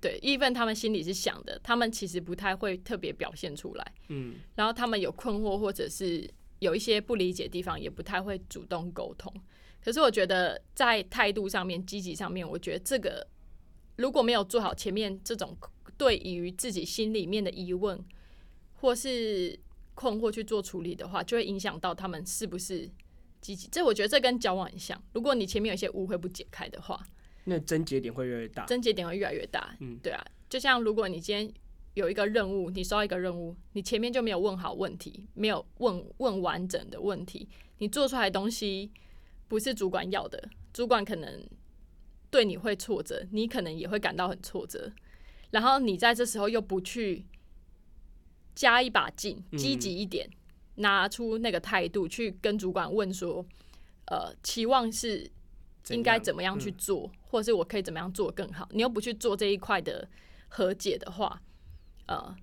[0.00, 3.92] 对，even 他们心里是想的，他们其实不太会特别表现出来。
[4.08, 6.28] 嗯，然后他们有困惑或者是
[6.60, 9.32] 有一些不理解的地方，也不太会主动沟通。
[9.80, 13.26] 可是我觉得在态度上面、积极上面，我觉得这个
[13.96, 15.56] 如果没有做好前面这种
[15.96, 17.98] 对于自己心里面的疑问
[18.74, 19.58] 或是
[19.98, 22.88] 困惑去做处理的话，就会影响到他们是不是
[23.40, 23.66] 积极。
[23.66, 27.04] 这我觉得这跟交往很像，如果你前面有一些误会不解开的话，
[27.46, 28.64] 那症结点会越来越大。
[28.66, 29.74] 症结点会越来越大。
[29.80, 31.52] 嗯对啊，就像如果你今天
[31.94, 38.92] 有一个任务，你收到一个任务，你前面就没有问好问题，没有问问完整的问题，你做出来的东西
[39.48, 41.44] 不是主管要的，主管可能
[42.30, 44.92] 对你会挫折，你可能也会感到很挫折。
[45.50, 47.24] 然后你在这时候又不去
[48.58, 50.28] 加一把劲，积极一点，
[50.74, 53.46] 拿出那个态度去跟主管问说，
[54.06, 55.30] 呃，期望是
[55.90, 56.74] 应该怎么样去嗯。
[56.76, 58.68] 做，或者是我可以怎么样做更好。
[58.72, 60.08] 你又不去做这一块的
[60.48, 61.40] 和解的话，
[62.06, 62.34] 呃，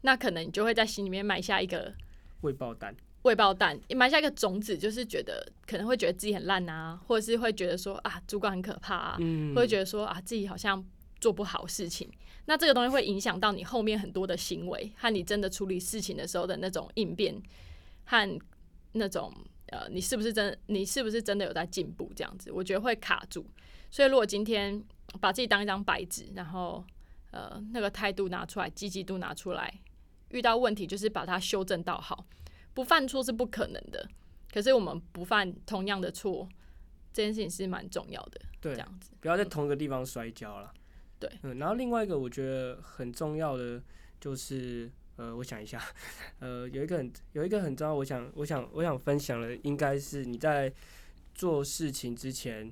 [0.00, 1.94] 那可能你就会在心里面埋下一个
[2.40, 10.84] 未爆弹，未爆弹，埋下一个种子，就是觉得可能会觉得自己很烂啊，或者是会觉得说啊，主管很可怕啊，嗯，会觉得说啊，自己好像
[11.20, 12.10] 做不好事情。
[12.46, 17.40] 那这个东西会影响到你后面很多的行为和你真的处理事情的时候的那种应变
[18.04, 18.40] 和
[18.92, 19.32] 那种
[19.66, 22.12] 呃，你是不是真你是不是真的有在进步？
[22.14, 23.46] 这样子，我觉得会卡住。
[23.90, 24.82] 所以如果今天
[25.20, 26.84] 把自己当一张白纸，然后
[27.30, 29.80] 呃那个态度拿出来，积极度拿出来，
[30.30, 32.26] 遇到问题就是把它修正到好，
[32.74, 34.06] 不犯错是不可能的。
[34.52, 36.46] 可是我们不犯同样的错，
[37.12, 38.40] 这件事情是蛮重要的。
[38.60, 40.70] 对这，样子，不要在同一个地方摔跤了。
[41.22, 43.80] 对，嗯，然后另外一个我觉得很重要的
[44.20, 45.80] 就是，呃，我想一下，
[46.40, 50.72] 呃，有一个很有一个很重要，我想我想我想分享的，应该是你在
[51.32, 52.64] 做事情之前，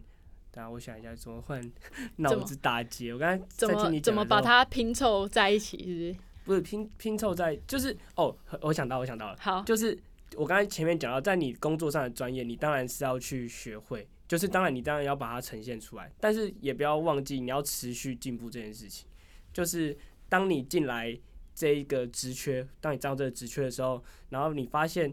[0.50, 1.62] 等下我想一下怎么换
[2.16, 3.14] 脑子打结。
[3.14, 6.16] 我刚才怎在听你怎么把它拼凑在一起，是不是？
[6.44, 9.96] 不是拼拼凑在，就是哦，我想到我想到了，好，就是
[10.34, 19.08] 我刚才前面讲到，在你工作上的专业，你当然是要去学会，就是当然你当然要把它呈现出来，但是也不要忘记你要持续进步这件事情。
[19.52, 21.18] 就是当你进来
[21.52, 25.12] 这一个职缺，当你知道这个职缺的时候，然后你发现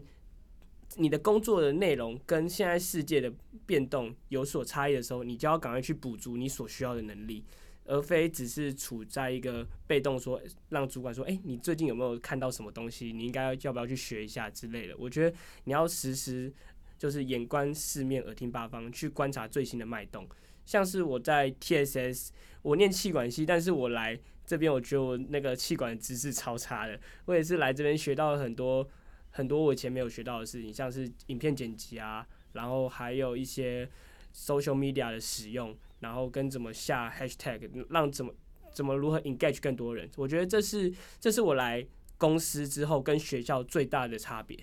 [0.98, 3.28] 你的工作的内容跟现在世界的
[3.66, 7.44] 变动有所差异的时候，你就要赶快去补足你所需要的能力。
[7.86, 13.12] 而非只是处在一个被动说，让主管说，哎、你最近有没有看到什么东西？
[13.14, 14.94] 你应该要要不要去学一下之类的。
[14.98, 16.52] 我觉得你要时时
[16.98, 20.28] 就是眼观四面，耳听八方，去观察最新的脉动。
[20.66, 22.28] 像是我在 TSS，
[22.60, 27.00] 我念气管系，但是我来这边，我觉得我那个气管的知识超差的。
[27.24, 28.86] 我也是来这边学到了很多
[29.30, 33.88] 很多我以前没有学到的事情，像是影片剪辑啊，然后还有一些
[34.34, 38.34] social media 的使用，然后跟怎么下 hashtag，让怎么
[38.72, 40.10] 怎么如何 engage 更多人。
[40.16, 41.86] 我觉得这是这是我来
[42.18, 44.58] 公司之后跟学校最大的差别。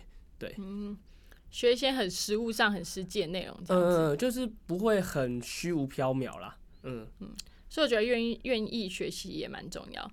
[0.57, 0.95] 嗯，
[1.55, 3.97] 学一些很实务上、很实际的内容，这样子。
[3.97, 6.57] 呃，就是不会很虚无缥缈啦。
[6.83, 7.33] 嗯嗯，
[7.69, 10.11] 所以我觉得愿意愿意学习也蛮重要。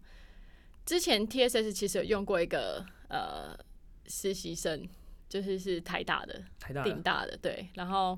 [0.86, 3.58] 之前 TSS 其实有用过一个呃
[4.06, 4.88] 实习生，
[5.28, 6.88] 就是是台大的、台大了。
[6.88, 7.68] 顶大的，对。
[7.74, 8.16] 然后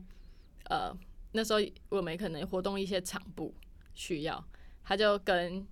[0.64, 0.94] 呃
[1.32, 3.54] 那时候我们可能活动一些场部
[3.94, 4.44] 需要，
[4.84, 5.66] 他就跟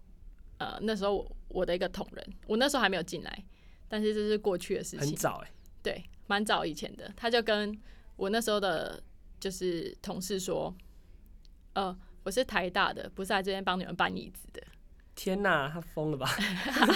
[0.57, 3.45] 呃那时候我我的一个同仁，我那时候还没有进来，
[3.91, 7.13] 但是这是过去的事情，很早哎、对，蛮早以前的。
[7.17, 7.77] 他就跟
[8.17, 9.03] 我那时候的
[9.41, 10.75] 就是同事说，
[11.75, 14.63] 呃，我是台大的，不是来这边帮你们搬椅子的。
[15.15, 16.29] 天哪，他疯了吧？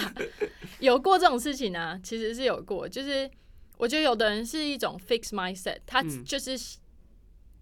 [0.79, 3.29] 有过这种事情啊，其实是有过，就是
[3.77, 6.57] 我觉得有的人是一种 fix mindset，他嗯就是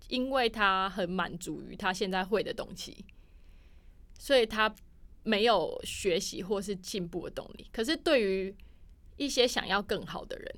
[0.08, 3.06] 因为他很满足于他现在会的东西，
[4.18, 4.74] 所以他
[5.24, 7.68] 没有学习或是进步的动力。
[7.74, 8.56] 可是对于
[9.18, 10.56] 一些想要更好的人，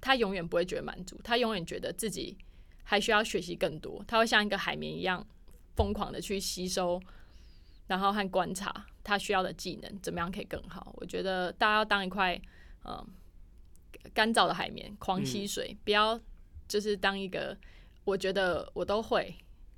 [0.00, 2.36] 他永远不会觉得满足，他永远觉得自己
[2.84, 5.26] 还需要学习更多，他会像一个海绵一样
[5.76, 7.00] 疯狂的去吸收，
[7.86, 10.92] 然后和观察他需要的技能，怎么样可以更好。
[10.96, 12.40] 我觉得大家要当一块
[12.84, 13.06] 嗯
[14.14, 16.18] 干燥的海绵，狂吸水，不要
[16.66, 17.56] 就是当一个
[18.04, 19.34] 我觉得我都会，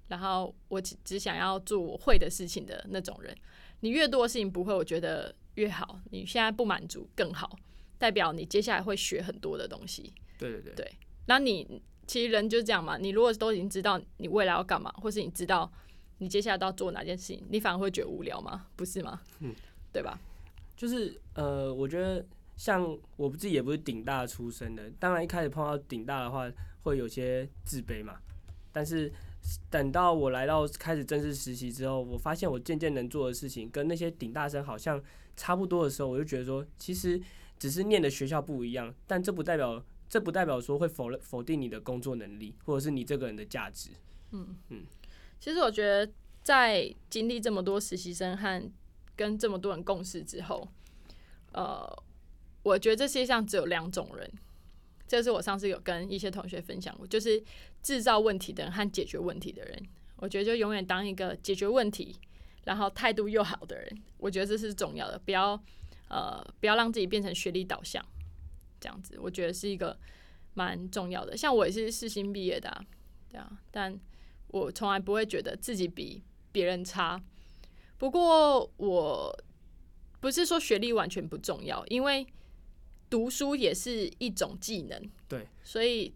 [0.09, 3.37] 然后我只只想要做我会的事情的那种人。
[3.81, 5.99] 你越多的事情不会，我觉得越好。
[6.11, 7.59] 你现在不满足更好，
[8.01, 10.13] 代表你接下来会学很多的东西。
[10.39, 10.93] 对对对，对
[11.27, 15.71] 那你其实人就是这样嘛，你如果都已经知道你未来要干嘛，或是你知道
[16.19, 18.67] 你接下来都要做哪件事情，你反而会觉得无聊吗？
[18.75, 19.21] 不是吗？
[19.41, 19.55] 嗯，
[19.93, 20.19] 对吧？
[20.77, 22.25] 就是呃，我觉得
[22.57, 26.51] 像我自己也不是顶大出身的，当然一开始碰到顶大的话，
[26.83, 28.17] 会有些自卑嘛。
[28.73, 29.13] 但是
[29.69, 35.03] 等到我来到开始正式实习之后，我发现我渐渐能做的事情跟那些顶大生好像
[35.37, 37.21] 差不多的时候，我就觉得说，其实
[37.61, 43.91] 只是念的学校不一样，但这不代表这不代表说会否认否定你的工作能力，或者是你这个人的价值。
[44.33, 44.83] 嗯嗯
[45.39, 48.71] 其实我觉得，在经历这么多实习生和
[49.15, 50.67] 跟这么多人共事之后，
[51.53, 52.03] 呃，
[52.63, 54.31] 我觉得这世界上只有两种人，
[55.07, 57.43] 这是我上次有跟一些同学分享过，就是
[57.83, 59.83] 制造问题的人和解决问题的人。
[60.17, 62.19] 我觉得就永远当一个解决问题，
[62.65, 65.59] 然后态度又好的人，我觉得这是重要的，不要
[66.11, 68.05] 呃不要让自己变成学历导向，
[68.79, 69.99] 这样子，我觉得是一个
[70.53, 71.37] 蛮重要的。
[71.37, 72.85] 像我也是四新毕业的、啊，
[73.31, 73.99] 对啊，但
[74.49, 77.23] 我从来不会觉得自己比别人差。
[77.97, 79.45] 不过我
[80.21, 82.27] 不是说学历完全不重要，因为
[83.09, 85.11] 读书也是一种技能。
[85.29, 86.13] 对，所以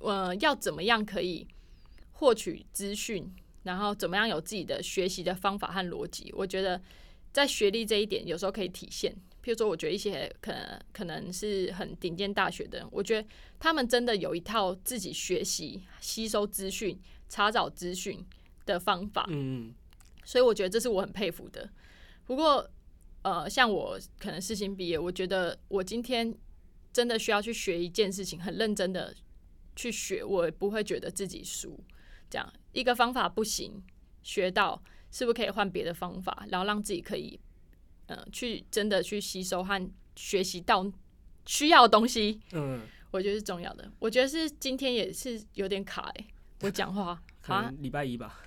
[0.00, 1.46] 呃，要怎么样可以
[2.12, 6.80] 获取资讯，然后怎么样有自己的学习的方法和逻辑，我觉得
[7.32, 9.12] 在学历这一点，有时候可以体现。
[9.42, 13.28] 譬如说，我觉得一些可能可能是很顶尖大学的人，我觉得
[13.58, 16.96] 他们真的有一套自己学习、吸收资讯、
[17.28, 18.24] 查找资讯
[18.66, 19.26] 的方法。
[19.30, 19.74] 嗯，
[20.24, 21.68] 所以我觉得这是我很佩服的。
[22.24, 22.70] 不过，
[23.22, 26.32] 呃，像我可能世新毕业，我觉得我今天
[26.92, 29.12] 真的需要去学一件事情，很认真的
[29.74, 31.82] 去学，我不会觉得自己输。
[32.30, 33.82] 这样一个方法不行，
[34.22, 34.80] 学到
[35.12, 37.38] 是不是可以换别的方法，然后让自己可以。
[38.06, 40.84] 呃，去真的去吸收和学习到
[41.46, 42.80] 需要的东西，嗯，
[43.12, 43.90] 我觉得是重要的。
[44.00, 46.26] 我觉得是今天也是有点卡哎，
[46.62, 48.42] 我讲话 可能礼拜一吧，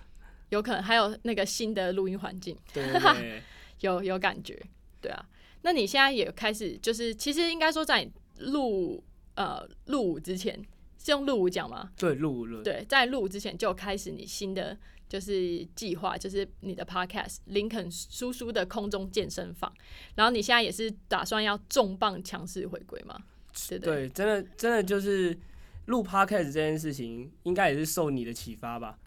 [0.49, 3.43] 有可能还有那个新的录音环境，对对对，
[3.80, 4.61] 有有感觉，
[5.01, 5.26] 对啊。
[5.61, 8.07] 那你现在也开始，就是其实应该说在
[8.39, 9.01] 录
[9.36, 10.53] 呃录舞之前，
[10.99, 11.91] 是用录舞讲吗？
[11.97, 12.61] 对，录舞录。
[12.61, 14.78] 对，在录舞之前就开始你新的。
[15.08, 19.72] 就是计划，就是你的 podcast 林肯叔叔的空中健身房，
[20.16, 23.18] 然后你现在也是打算要重磅强势回归吗？
[23.70, 25.38] 对对，真的真的就是
[25.86, 28.97] 录 podcast 这件事情，应该也是受你的启发吧？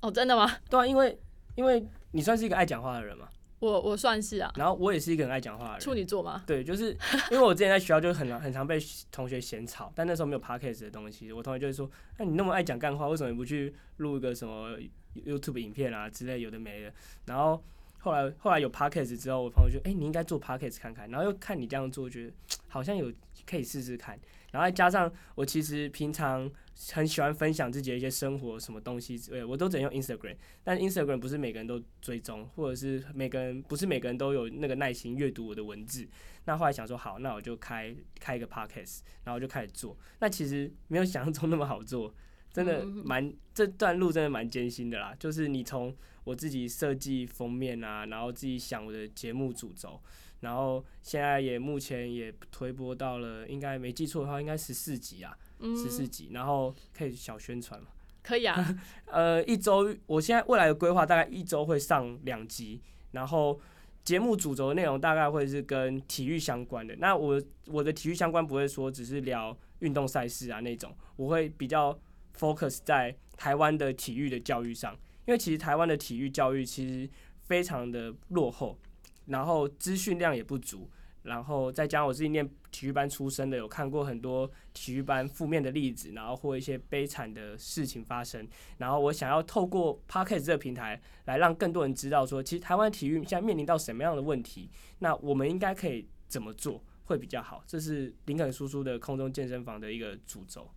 [0.00, 0.56] 哦，真的吗？
[0.70, 1.18] 对啊，因为
[1.56, 3.28] 因为你算是一个爱讲话的人嘛。
[3.60, 6.44] 我我算是啊，然后我也是一个很爱讲话的人，处女座吗？
[6.46, 6.92] 对，就是
[7.32, 8.78] 因为我之前在学校就很 很常被
[9.10, 14.78] 同学嫌吵，但那时候没有 podcast 的东西，我同学就会说：“那你那么爱讲干话，为什么你不去录一个什么
[15.14, 16.92] YouTube 影片啊之类有的没的？”
[17.26, 17.62] 然后
[17.98, 22.32] 后来后来有 podcast 之后，我朋友就：“哎，你应该做 podcast 看看。”然后又看你这样做，觉得
[22.68, 23.12] 好像有
[23.46, 24.18] 可以试试看。
[24.50, 26.50] 然后再加上我其实平常。
[26.92, 36.06] 很喜欢分享自己的一些生活什么东西之类，我都只能用 Instagram，但 Instagram 不是每个人都追踪，或者是每个人不是每个人都有那个耐心阅读我的文字。
[36.44, 39.98] 那后来想说，好，那我就开开一个 podcast，然后就开始做。
[40.20, 42.14] 那其实没有想象中那么好做，
[42.52, 45.14] 真的蛮这段路真的蛮艰辛的啦。
[45.18, 45.94] 就是你从
[46.24, 50.00] 我自己设计封面啊，然后自己想我的节目主轴，
[50.40, 55.36] 然后现在也目前也推播到了，应该没记错的话，应该十四集啊。
[55.60, 57.88] 十四集，然后可以小宣传嘛？
[58.22, 58.78] 可以啊。
[59.10, 62.80] 呃，一周，我现在未来的规划大概一周会上两集，
[63.10, 63.60] 然后
[64.04, 66.94] 节目主轴内容大概会是跟体育相关的。
[67.00, 71.98] 那我我的体育相关不会说只是聊运动赛事啊那种，我会比较
[72.38, 74.94] focus 在台湾的体育的教育上，
[75.26, 77.10] 因为其实台湾的体育教育其实
[77.40, 78.78] 非常的落后，
[79.26, 80.88] 然后资讯量也不足。
[81.24, 88.48] 然后再加上我自己念体育班出身的，有看过很多体育班负面的例子，然后或一些悲惨的事情发生。
[88.78, 94.70] 然后我想要透过 Parkes 这个平台，来让更多人知道说，其实台湾体育现在面临到什么样的问题，
[95.00, 97.62] 那我们应该可以怎么做会比较好。
[97.66, 100.70] 这是林肯叔叔的空中健身房的一个主轴。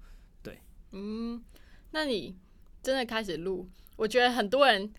[0.91, 1.43] 嗯，
[1.91, 2.37] 那你
[2.83, 4.91] 真的开始录，我觉得很多人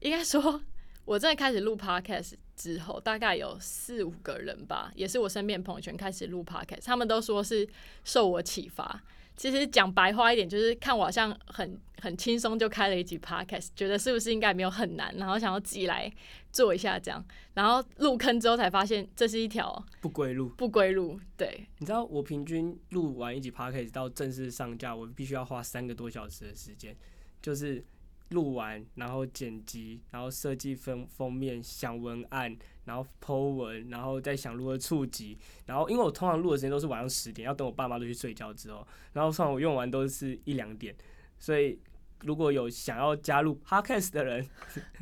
[0.00, 0.62] 应该说，
[1.04, 2.34] 我真的开始录 Podcast。
[2.56, 7.68] 之后大概有四五个人吧，也是我身边朋友圈开始录 podcast，他们都说是
[8.02, 9.04] 受我启发。
[9.36, 16.10] 其实讲白话一点，就是看我好像很很轻松就开了一集 podcast，觉得是不是应该没有很难，然后想要自己来
[16.50, 17.24] 做一下这样，
[17.54, 21.20] 然后入坑之后才发现这是一条不归路，不归路。
[21.36, 26.96] 对，你知道我平均录完一集 podcast 到正式上架，我必须要花三个多小时的时间，
[27.42, 27.84] 就是。
[28.30, 40.94] 录完，然后剪辑，然后设计封封面，想文案，然后 Po 文，然后再想如何触及，然后因为我通常录的时间都是晚上十点，要等我爸妈都去睡觉之后，然后算我用完都是一两点，
[41.38, 41.78] 所以
[42.22, 44.48] 如果有想要加入 Podcast 的人，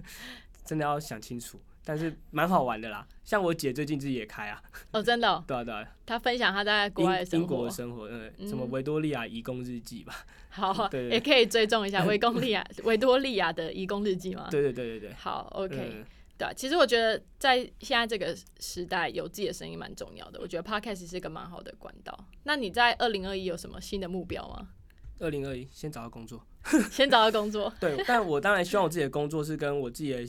[0.65, 1.61] 真的要想清楚。
[1.85, 4.63] 但是蛮好玩的啦，像我姐最近自己也开啊。
[4.91, 5.43] 哦，真的。
[5.47, 5.87] 对啊，对啊。
[6.07, 10.15] 她分享她在国外的英国的生活，嗯，什么维多利亚移工日记吧。
[10.49, 14.49] 好， 也可以追踪一下维多利亚 维多利亚的移工日记吗？
[14.51, 15.13] 对对对对对。
[15.15, 15.77] 好，OK。
[16.37, 20.41] 对，啊其实我觉得在现在这个时代，有自己的声音蛮重要的。
[20.41, 22.17] 我觉得 Podcast 是一个蛮好的管道。
[22.45, 24.69] 那你在二零二一有什么新的目标吗？
[25.19, 26.45] 二零二一先找到工作。
[26.91, 27.73] 先找到工作。
[27.79, 30.27] 对，但我当然希望我自己的工作是跟我自己的。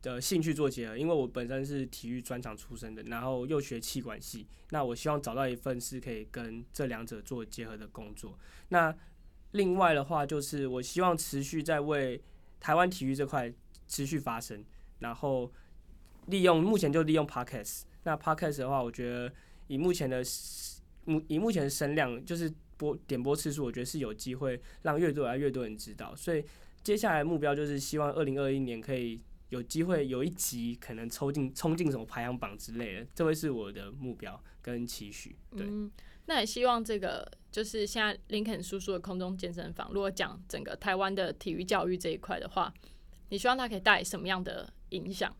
[0.00, 8.38] 的兴趣做结合，因为我本身是体育专长出身的，然后又学气管系，那我希望找到一份是可以跟这两者做结合的工作。
[8.68, 8.94] 那
[9.52, 12.22] 另外的话，就是我希望持续在为
[12.60, 13.52] 台湾体育这块
[13.88, 14.64] 持续发声，
[15.00, 15.52] 然后
[16.26, 17.82] 利用目前就利用 Podcast。
[18.04, 19.32] 那 Podcast 的话，我觉得
[19.66, 20.22] 以目前的
[21.06, 26.14] 目以目前的声量，就是播点播次数，我觉得是有机会让越多来越多人知道。
[26.14, 26.44] 所以
[26.84, 29.20] 接下来目标就是希望二零二一年可以。
[29.50, 35.36] 有机会有一集可能抽进冲进什么排行榜之类的，这会是我的目标跟期许。
[35.56, 35.66] 对，
[36.26, 42.72] 那也希望这个就是现在林肯叔叔的空中健身房，如果讲整个台湾的体育教育这一块的话，
[43.30, 45.34] 你希望它可以带什么样的影响？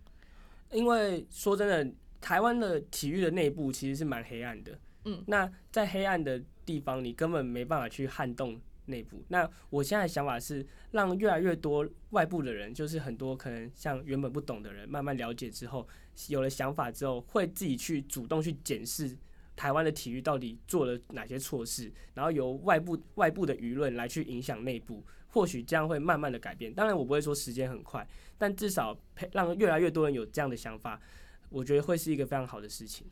[0.71, 4.79] 因为说真的，台湾的体育的内部其实是蛮黑暗的。
[5.05, 9.25] 嗯，那在黑暗的地方，你根本没办法去撼动内部。
[9.29, 15.87] 那我现在想法是，让越来越多外部的人，就是很多可能像原本不懂的人，慢慢了解之后，
[16.29, 19.17] 有了想法之后，会自己去主动去检视
[19.55, 26.73] 台湾的体育到底做了哪些错事，然后由外部外部的舆论来去影响内部，或许这样会慢慢的改变。
[26.73, 28.99] 当然，我不会说时间很快，但至少
[29.33, 31.01] 让越来越多人有这样的想法，
[31.49, 33.07] 我觉得会是一个非常好的事情。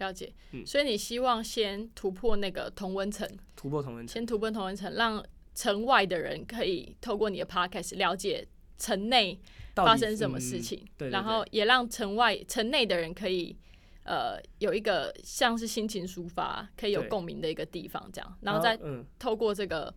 [0.00, 0.66] 了解，嗯。
[0.66, 5.24] 所以你希望先突破那个同温层，突破同温层，先突破同温层，让
[5.54, 8.46] 城外的人可以透过你的 podcast 了解
[8.78, 9.38] 城内
[9.74, 13.56] 发生什么嗯事情，然后也让城外城内的人可以
[14.04, 19.92] 呃有一个像是心情抒发，可以有共鸣的一个地方，这样，然后再嗯，透过这个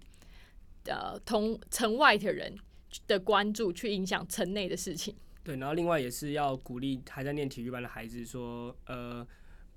[0.85, 2.53] 呃同城外的人
[3.07, 5.15] 的关注去影响城内的事情。
[5.43, 9.25] 对，然后另外也是要鼓励还在念体育班的孩子说，呃，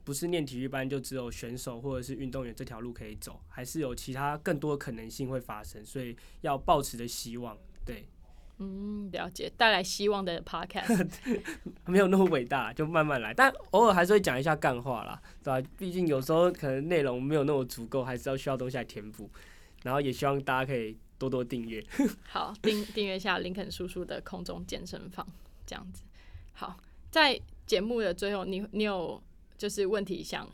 [0.07, 7.59] 不是念体育班就只有选手或者是运动员这条路可以走，还是有其他更多的可能性会发生，所以要抱持着希望。
[7.85, 8.07] 对，
[8.59, 11.11] 嗯，了解，带来希望的 podcast。
[11.87, 19.29] 没有那么伟大，就慢慢来，但偶尔还是会讲一下干话啦，对吧、毕竟有时候可能内容没有那么足够，还是要需要东西来填补。
[19.83, 21.85] 然后也希望大家可以多多订阅。
[22.29, 25.27] 好，订订阅一下林肯叔叔的空中健身房，
[25.67, 26.03] 这样子。
[26.53, 26.77] 好，
[27.11, 29.23] 在节目的最后，你你有
[29.57, 30.49] 就是问题想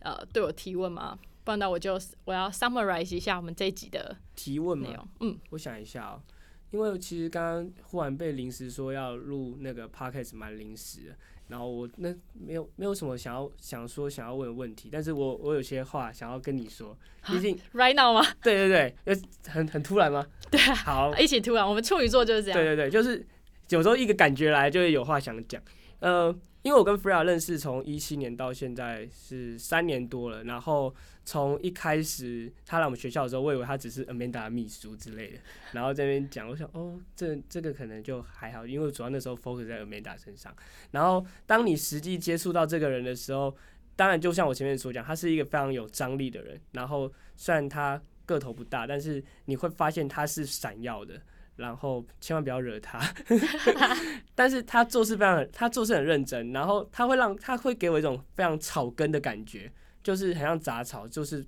[0.00, 1.18] 呃对我提问吗？
[1.44, 4.88] 不然呢，我就我要 summarize 一下我们这一集的提问吗？
[4.88, 5.08] 内容。
[5.20, 6.22] 嗯，我想一下哦、
[6.70, 11.16] 因为其实刚刚忽然被临时说要录那个 podcast 蛮临时的，
[11.48, 18.24] 然后我那没有没有什么想要想说想要问的问题，但是我我有些话想要跟你说，毕竟 right now 吗？
[18.42, 19.14] 对对对，呃
[19.50, 20.24] 很很突然吗？
[20.50, 22.58] 对啊，好，一起突然，我们处女座就是这样。
[22.58, 23.26] 对对对，就是
[23.68, 25.60] 有时候一个感觉来就会有话想讲。
[25.98, 30.94] 呃，因为我跟 Freya 认识从一七年到现在是三年多了，然后
[31.24, 35.38] 从一开始他来我们学校的时候，我以为他只是 Amanda 的秘书之类的，
[35.72, 40.54] 然后这边讲，我想哦，这这个可能就还好，因为主要那时候 focus 在 Amanda 身上。
[40.92, 43.54] 然后当你实际接触到这个人的时候，
[43.96, 46.60] 当然就像我前面所讲，他是一个非常有张力的人。
[46.70, 51.20] 然后虽然他个头不大，但是你会发现他是闪耀的。
[51.56, 52.98] 然后千万不要惹他，
[54.34, 59.70] 但是他做事非常，他做事很认真，然后他会让他会给我一种非常草根的感觉，
[60.02, 61.44] 就是很像杂草，就是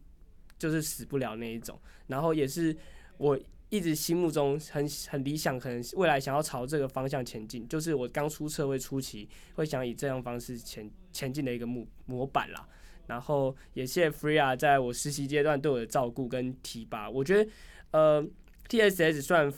[0.58, 1.80] 就是死不了那一种。
[2.06, 2.76] 然后也是
[3.16, 3.38] 我
[3.70, 12.68] 一直心目中很很理想，可能未来想要朝这个方向前进，就是我刚出社会初期会想以这样方式前前进的一个模模板啦。
[13.06, 17.10] 然后也谢谢 Freya 在我实习阶段对我的照顾跟提拔。
[17.10, 17.50] 我觉得
[17.90, 18.26] 呃
[18.68, 19.52] TSS 虽然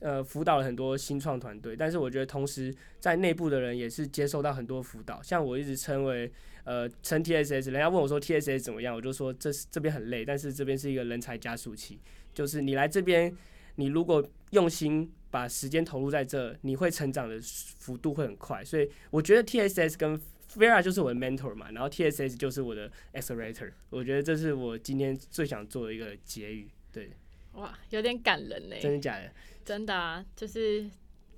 [0.00, 5.22] 呃辅导了很多新创团队，但是我觉得同时在内部的人也是接受到很多辅导。
[5.22, 6.30] 像我一直称为
[6.64, 11.98] 呃称 TSS，人家问我说 TSS 怎么样，我就说这是这边很累，但是这边是一个人才加速器，
[12.34, 13.34] 就是你来这边，
[13.76, 17.40] 你如果用心把时间投入在这，你会成长的
[17.78, 18.64] 幅度会很快。
[18.64, 20.20] 所以我觉得 TSS 跟
[20.56, 23.70] Vera 就是我的 mentor 嘛，然后 TSS 就是我的 accelerator。
[23.88, 26.68] 我觉得这是我今天最想做的一个结语。
[26.92, 27.10] 对，
[27.52, 29.30] 哇，有点感人嘞，真的假的？
[29.64, 30.84] 真的啊，就是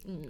[0.07, 0.23] 嗯，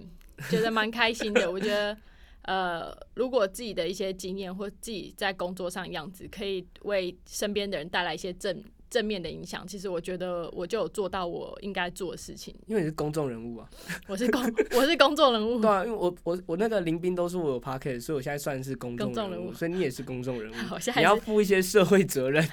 [0.49, 1.49] 觉得蛮开心的。
[1.51, 1.97] 我觉得
[2.43, 12.53] 呃，如果自己的一些经验或自己在工作上样子，可以为身边的人带来一些正正面的影响，其实我觉得我就有做到我应该做的事情。
[12.67, 13.67] 因为你是公众人物啊。
[14.07, 20.55] 我是公我是公众人物对，啊，因为我我我那个林斌都是我有 p o c k e t 所以我现在算是公众人物，所以你也是公众人物。
[20.67, 22.47] 好，现在你要负一些社会责任。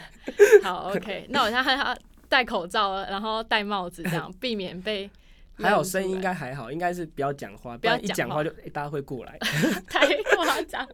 [0.62, 1.26] 好 OK。
[1.28, 5.11] 那我现在戴口罩，然后戴帽子，这样 避免被
[5.63, 9.39] 还好声音应来该还好，应该是不要讲话，不要一讲话就、诶大家会过来。
[9.89, 10.89] 太夸张，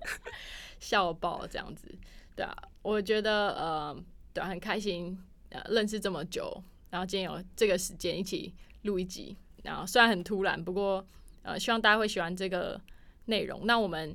[0.79, 1.89] 笑爆这样子，
[2.35, 3.97] 对啊，我觉得呃，
[4.33, 5.19] 对啊、很开心，
[5.51, 11.07] 呃，认识这么久，然后今天有这个时间一起录一集，然后虽然很突然，不过
[11.43, 12.81] 呃，希望大家会喜欢这个
[13.27, 13.67] 内容。
[13.67, 14.15] 那我们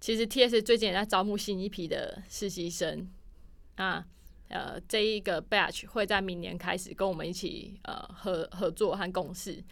[0.00, 3.08] 其实 TS 最近也在招募新一批的实习生
[3.76, 4.06] 啊。
[4.48, 9.62] 呃，这一个 batch 会在明年开始跟我们一起呃合合作和共事。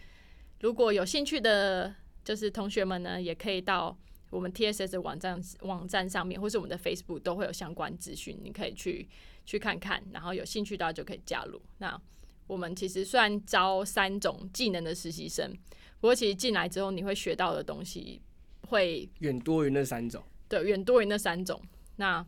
[0.61, 1.93] 如果有兴趣的，
[2.23, 3.95] 就是同学们呢，也可以到
[4.29, 9.07] 我们 TSS 的网站网站上面，或是我们的 Facebook 都会有相关资讯，你可以去
[9.45, 11.61] 去看看，然后有兴趣的话就可以加入。
[11.77, 11.99] 那
[12.47, 15.51] 我们其实虽然招三种技能的实习生，
[15.99, 18.21] 不过其实进来之后你会学到的东西
[18.67, 20.23] 会远多于那三种。
[20.49, 21.61] 对远多于那三种。
[21.97, 22.25] 那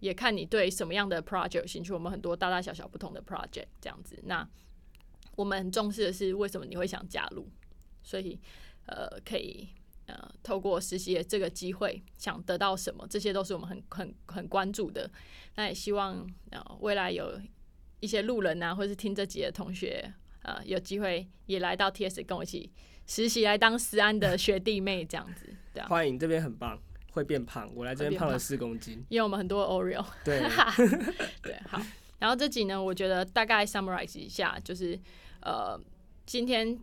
[0.00, 4.18] 也看你对什么样的 project 有兴趣，我们很多大大小小不同的 project 这样子。
[4.24, 4.48] 那
[5.36, 7.48] 我们很重视的是为什么你会想加入，
[8.02, 8.38] 所以
[8.86, 9.68] 呃可以
[10.06, 15.10] 呃透过实习的这个机会想得到什么，这些都是我们很很很关注的。
[15.56, 17.40] 那也希望呃未来有
[18.00, 22.70] 一些路人啊，或是听这集的同学，呃有机会也来到 TS 跟我一起
[23.06, 25.88] 实习，来当思安的学弟妹这样子，对啊。
[25.88, 26.80] 欢迎这边很棒，
[27.12, 30.04] 会变胖，我来这边胖了四公斤，因为我们很多 Oreo。
[30.24, 30.40] 对
[31.42, 31.80] 对，好。
[32.18, 34.98] 然后这集呢，我觉得大概 summarize 一下，就是
[35.40, 35.80] 呃，
[36.26, 36.76] 今天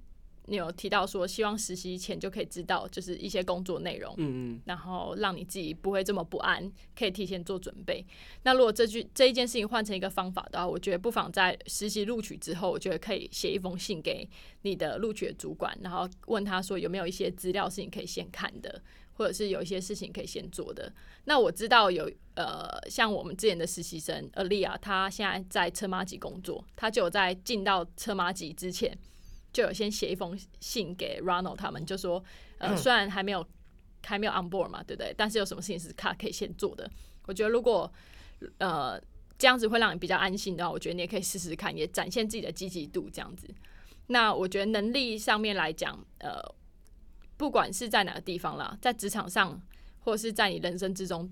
[0.46, 8.06] 你有提到说，希望实习前就可以知道，就是一些工作内容，嗯嗯，然后让你自己不会这么不安，可以提前做准备。
[8.44, 14.26] 那如果这句这一件事情换成一个方法的话，我觉得不妨在实习录取之后，我觉得可以写一封信给
[14.62, 18.82] 你的录取的主管，然后问他说有没有一些资料是你可以先看的。
[19.16, 20.92] 或者是有一些事情可以先做的。
[21.26, 28.96] 那我知道有呃，像我们之前的实习生阿丽亚，她现在在车马吉工作，她就有在进到车马吉之前，
[29.52, 32.24] 就有先写一封信给 Ronald 他们，就说
[32.60, 33.46] 呃，虽然还没有
[34.04, 35.14] 还没有 on board 嘛，对不对？
[35.18, 36.90] 但是有什么事情是他可以先做的？
[37.26, 37.92] 我觉得如果
[38.58, 39.02] 呃
[39.40, 43.48] 这样子会让你比较安心的话，我觉得你也可以试试看，也展现自己的积极度这样子。
[44.08, 46.54] 那我觉得能力上面来讲，呃。
[47.38, 49.62] 不管是在哪个地方啦，在职场上，
[50.00, 51.30] 或者是在你人生之中，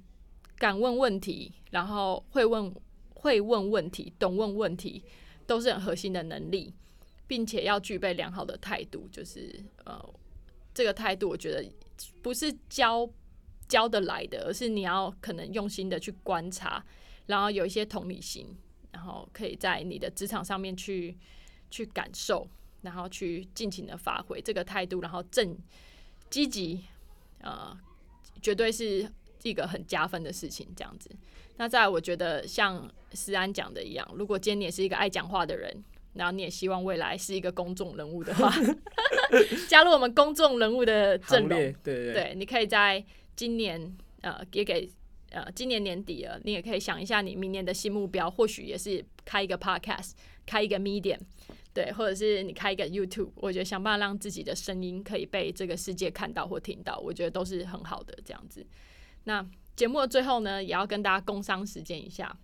[0.58, 2.74] 敢问问题，然后会问
[3.14, 5.02] 会问问题，懂问问题，
[5.48, 6.74] 都是很核心的能力，
[7.26, 9.08] 并且要具备良好的态度。
[9.12, 10.14] 就是呃，
[10.74, 11.66] 这个态度，我觉得
[12.22, 13.10] 不是教
[13.70, 16.84] 教得来的，而是你要可能用心的去观察，
[17.28, 18.54] 然后有一些同理心，
[18.92, 21.18] 然后可以在你的职场上面去
[21.72, 22.46] 去感受，
[22.82, 25.58] 然后去尽情的发挥这个态度，然后正。
[26.34, 26.80] 积极，
[27.42, 27.78] 呃，
[28.42, 29.08] 绝对是
[29.44, 30.68] 一个很加分的事情。
[30.76, 31.08] 这样子，
[31.58, 38.52] 那在我觉得像思安讲的一样，如果今天你也是一个爱讲话的人，然后你也希望未来是一个公众人物的话，
[39.70, 43.06] 加入我们公众人物的阵容，对对对，你可以在
[43.36, 44.90] 今年，呃，也给
[45.30, 50.14] 呃今年年底了，你也可以想一下你明年的新目标，或许也是开一个 podcast，
[50.48, 51.20] 开一个 medium。
[51.74, 58.64] 对，或者是你开一个 YouTube，我觉得想办法让自己的声音可以被这个世界看到或听到，我觉得都是很好的这样子。
[59.24, 59.44] 那
[59.76, 62.38] 节目的最后呢，也要跟大家工商时间一下，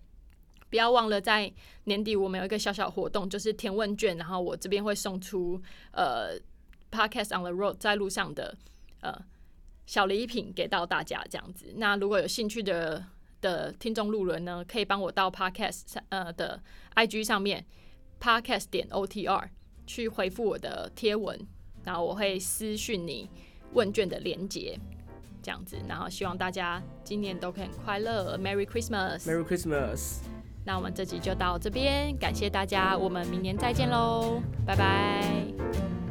[0.68, 1.52] 不要忘了在
[1.84, 5.62] 年底我们有一个小小活动，就是填问卷，然后我这边会送出
[5.92, 6.36] 呃
[6.90, 8.56] Podcast on the Road 在路上的
[9.00, 9.16] 呃
[9.86, 11.72] 小礼品给到大家这样子。
[11.76, 13.06] 那如果有兴趣的
[13.40, 16.60] 的听众路人呢，可以帮我到 Podcast 上呃的
[16.96, 17.64] IG 上面。
[18.20, 19.50] Podcast 点 O T R
[19.86, 21.38] 去回复我的贴文，
[21.84, 23.28] 然后我会私讯你
[23.72, 24.78] 问卷的连接，
[25.42, 30.18] 这样子，然后希望大家今年都可以很快乐，Merry Christmas，Merry Christmas。
[30.64, 36.09] 那我们这集就到这边，感谢大家，我们明年再见喽，拜拜。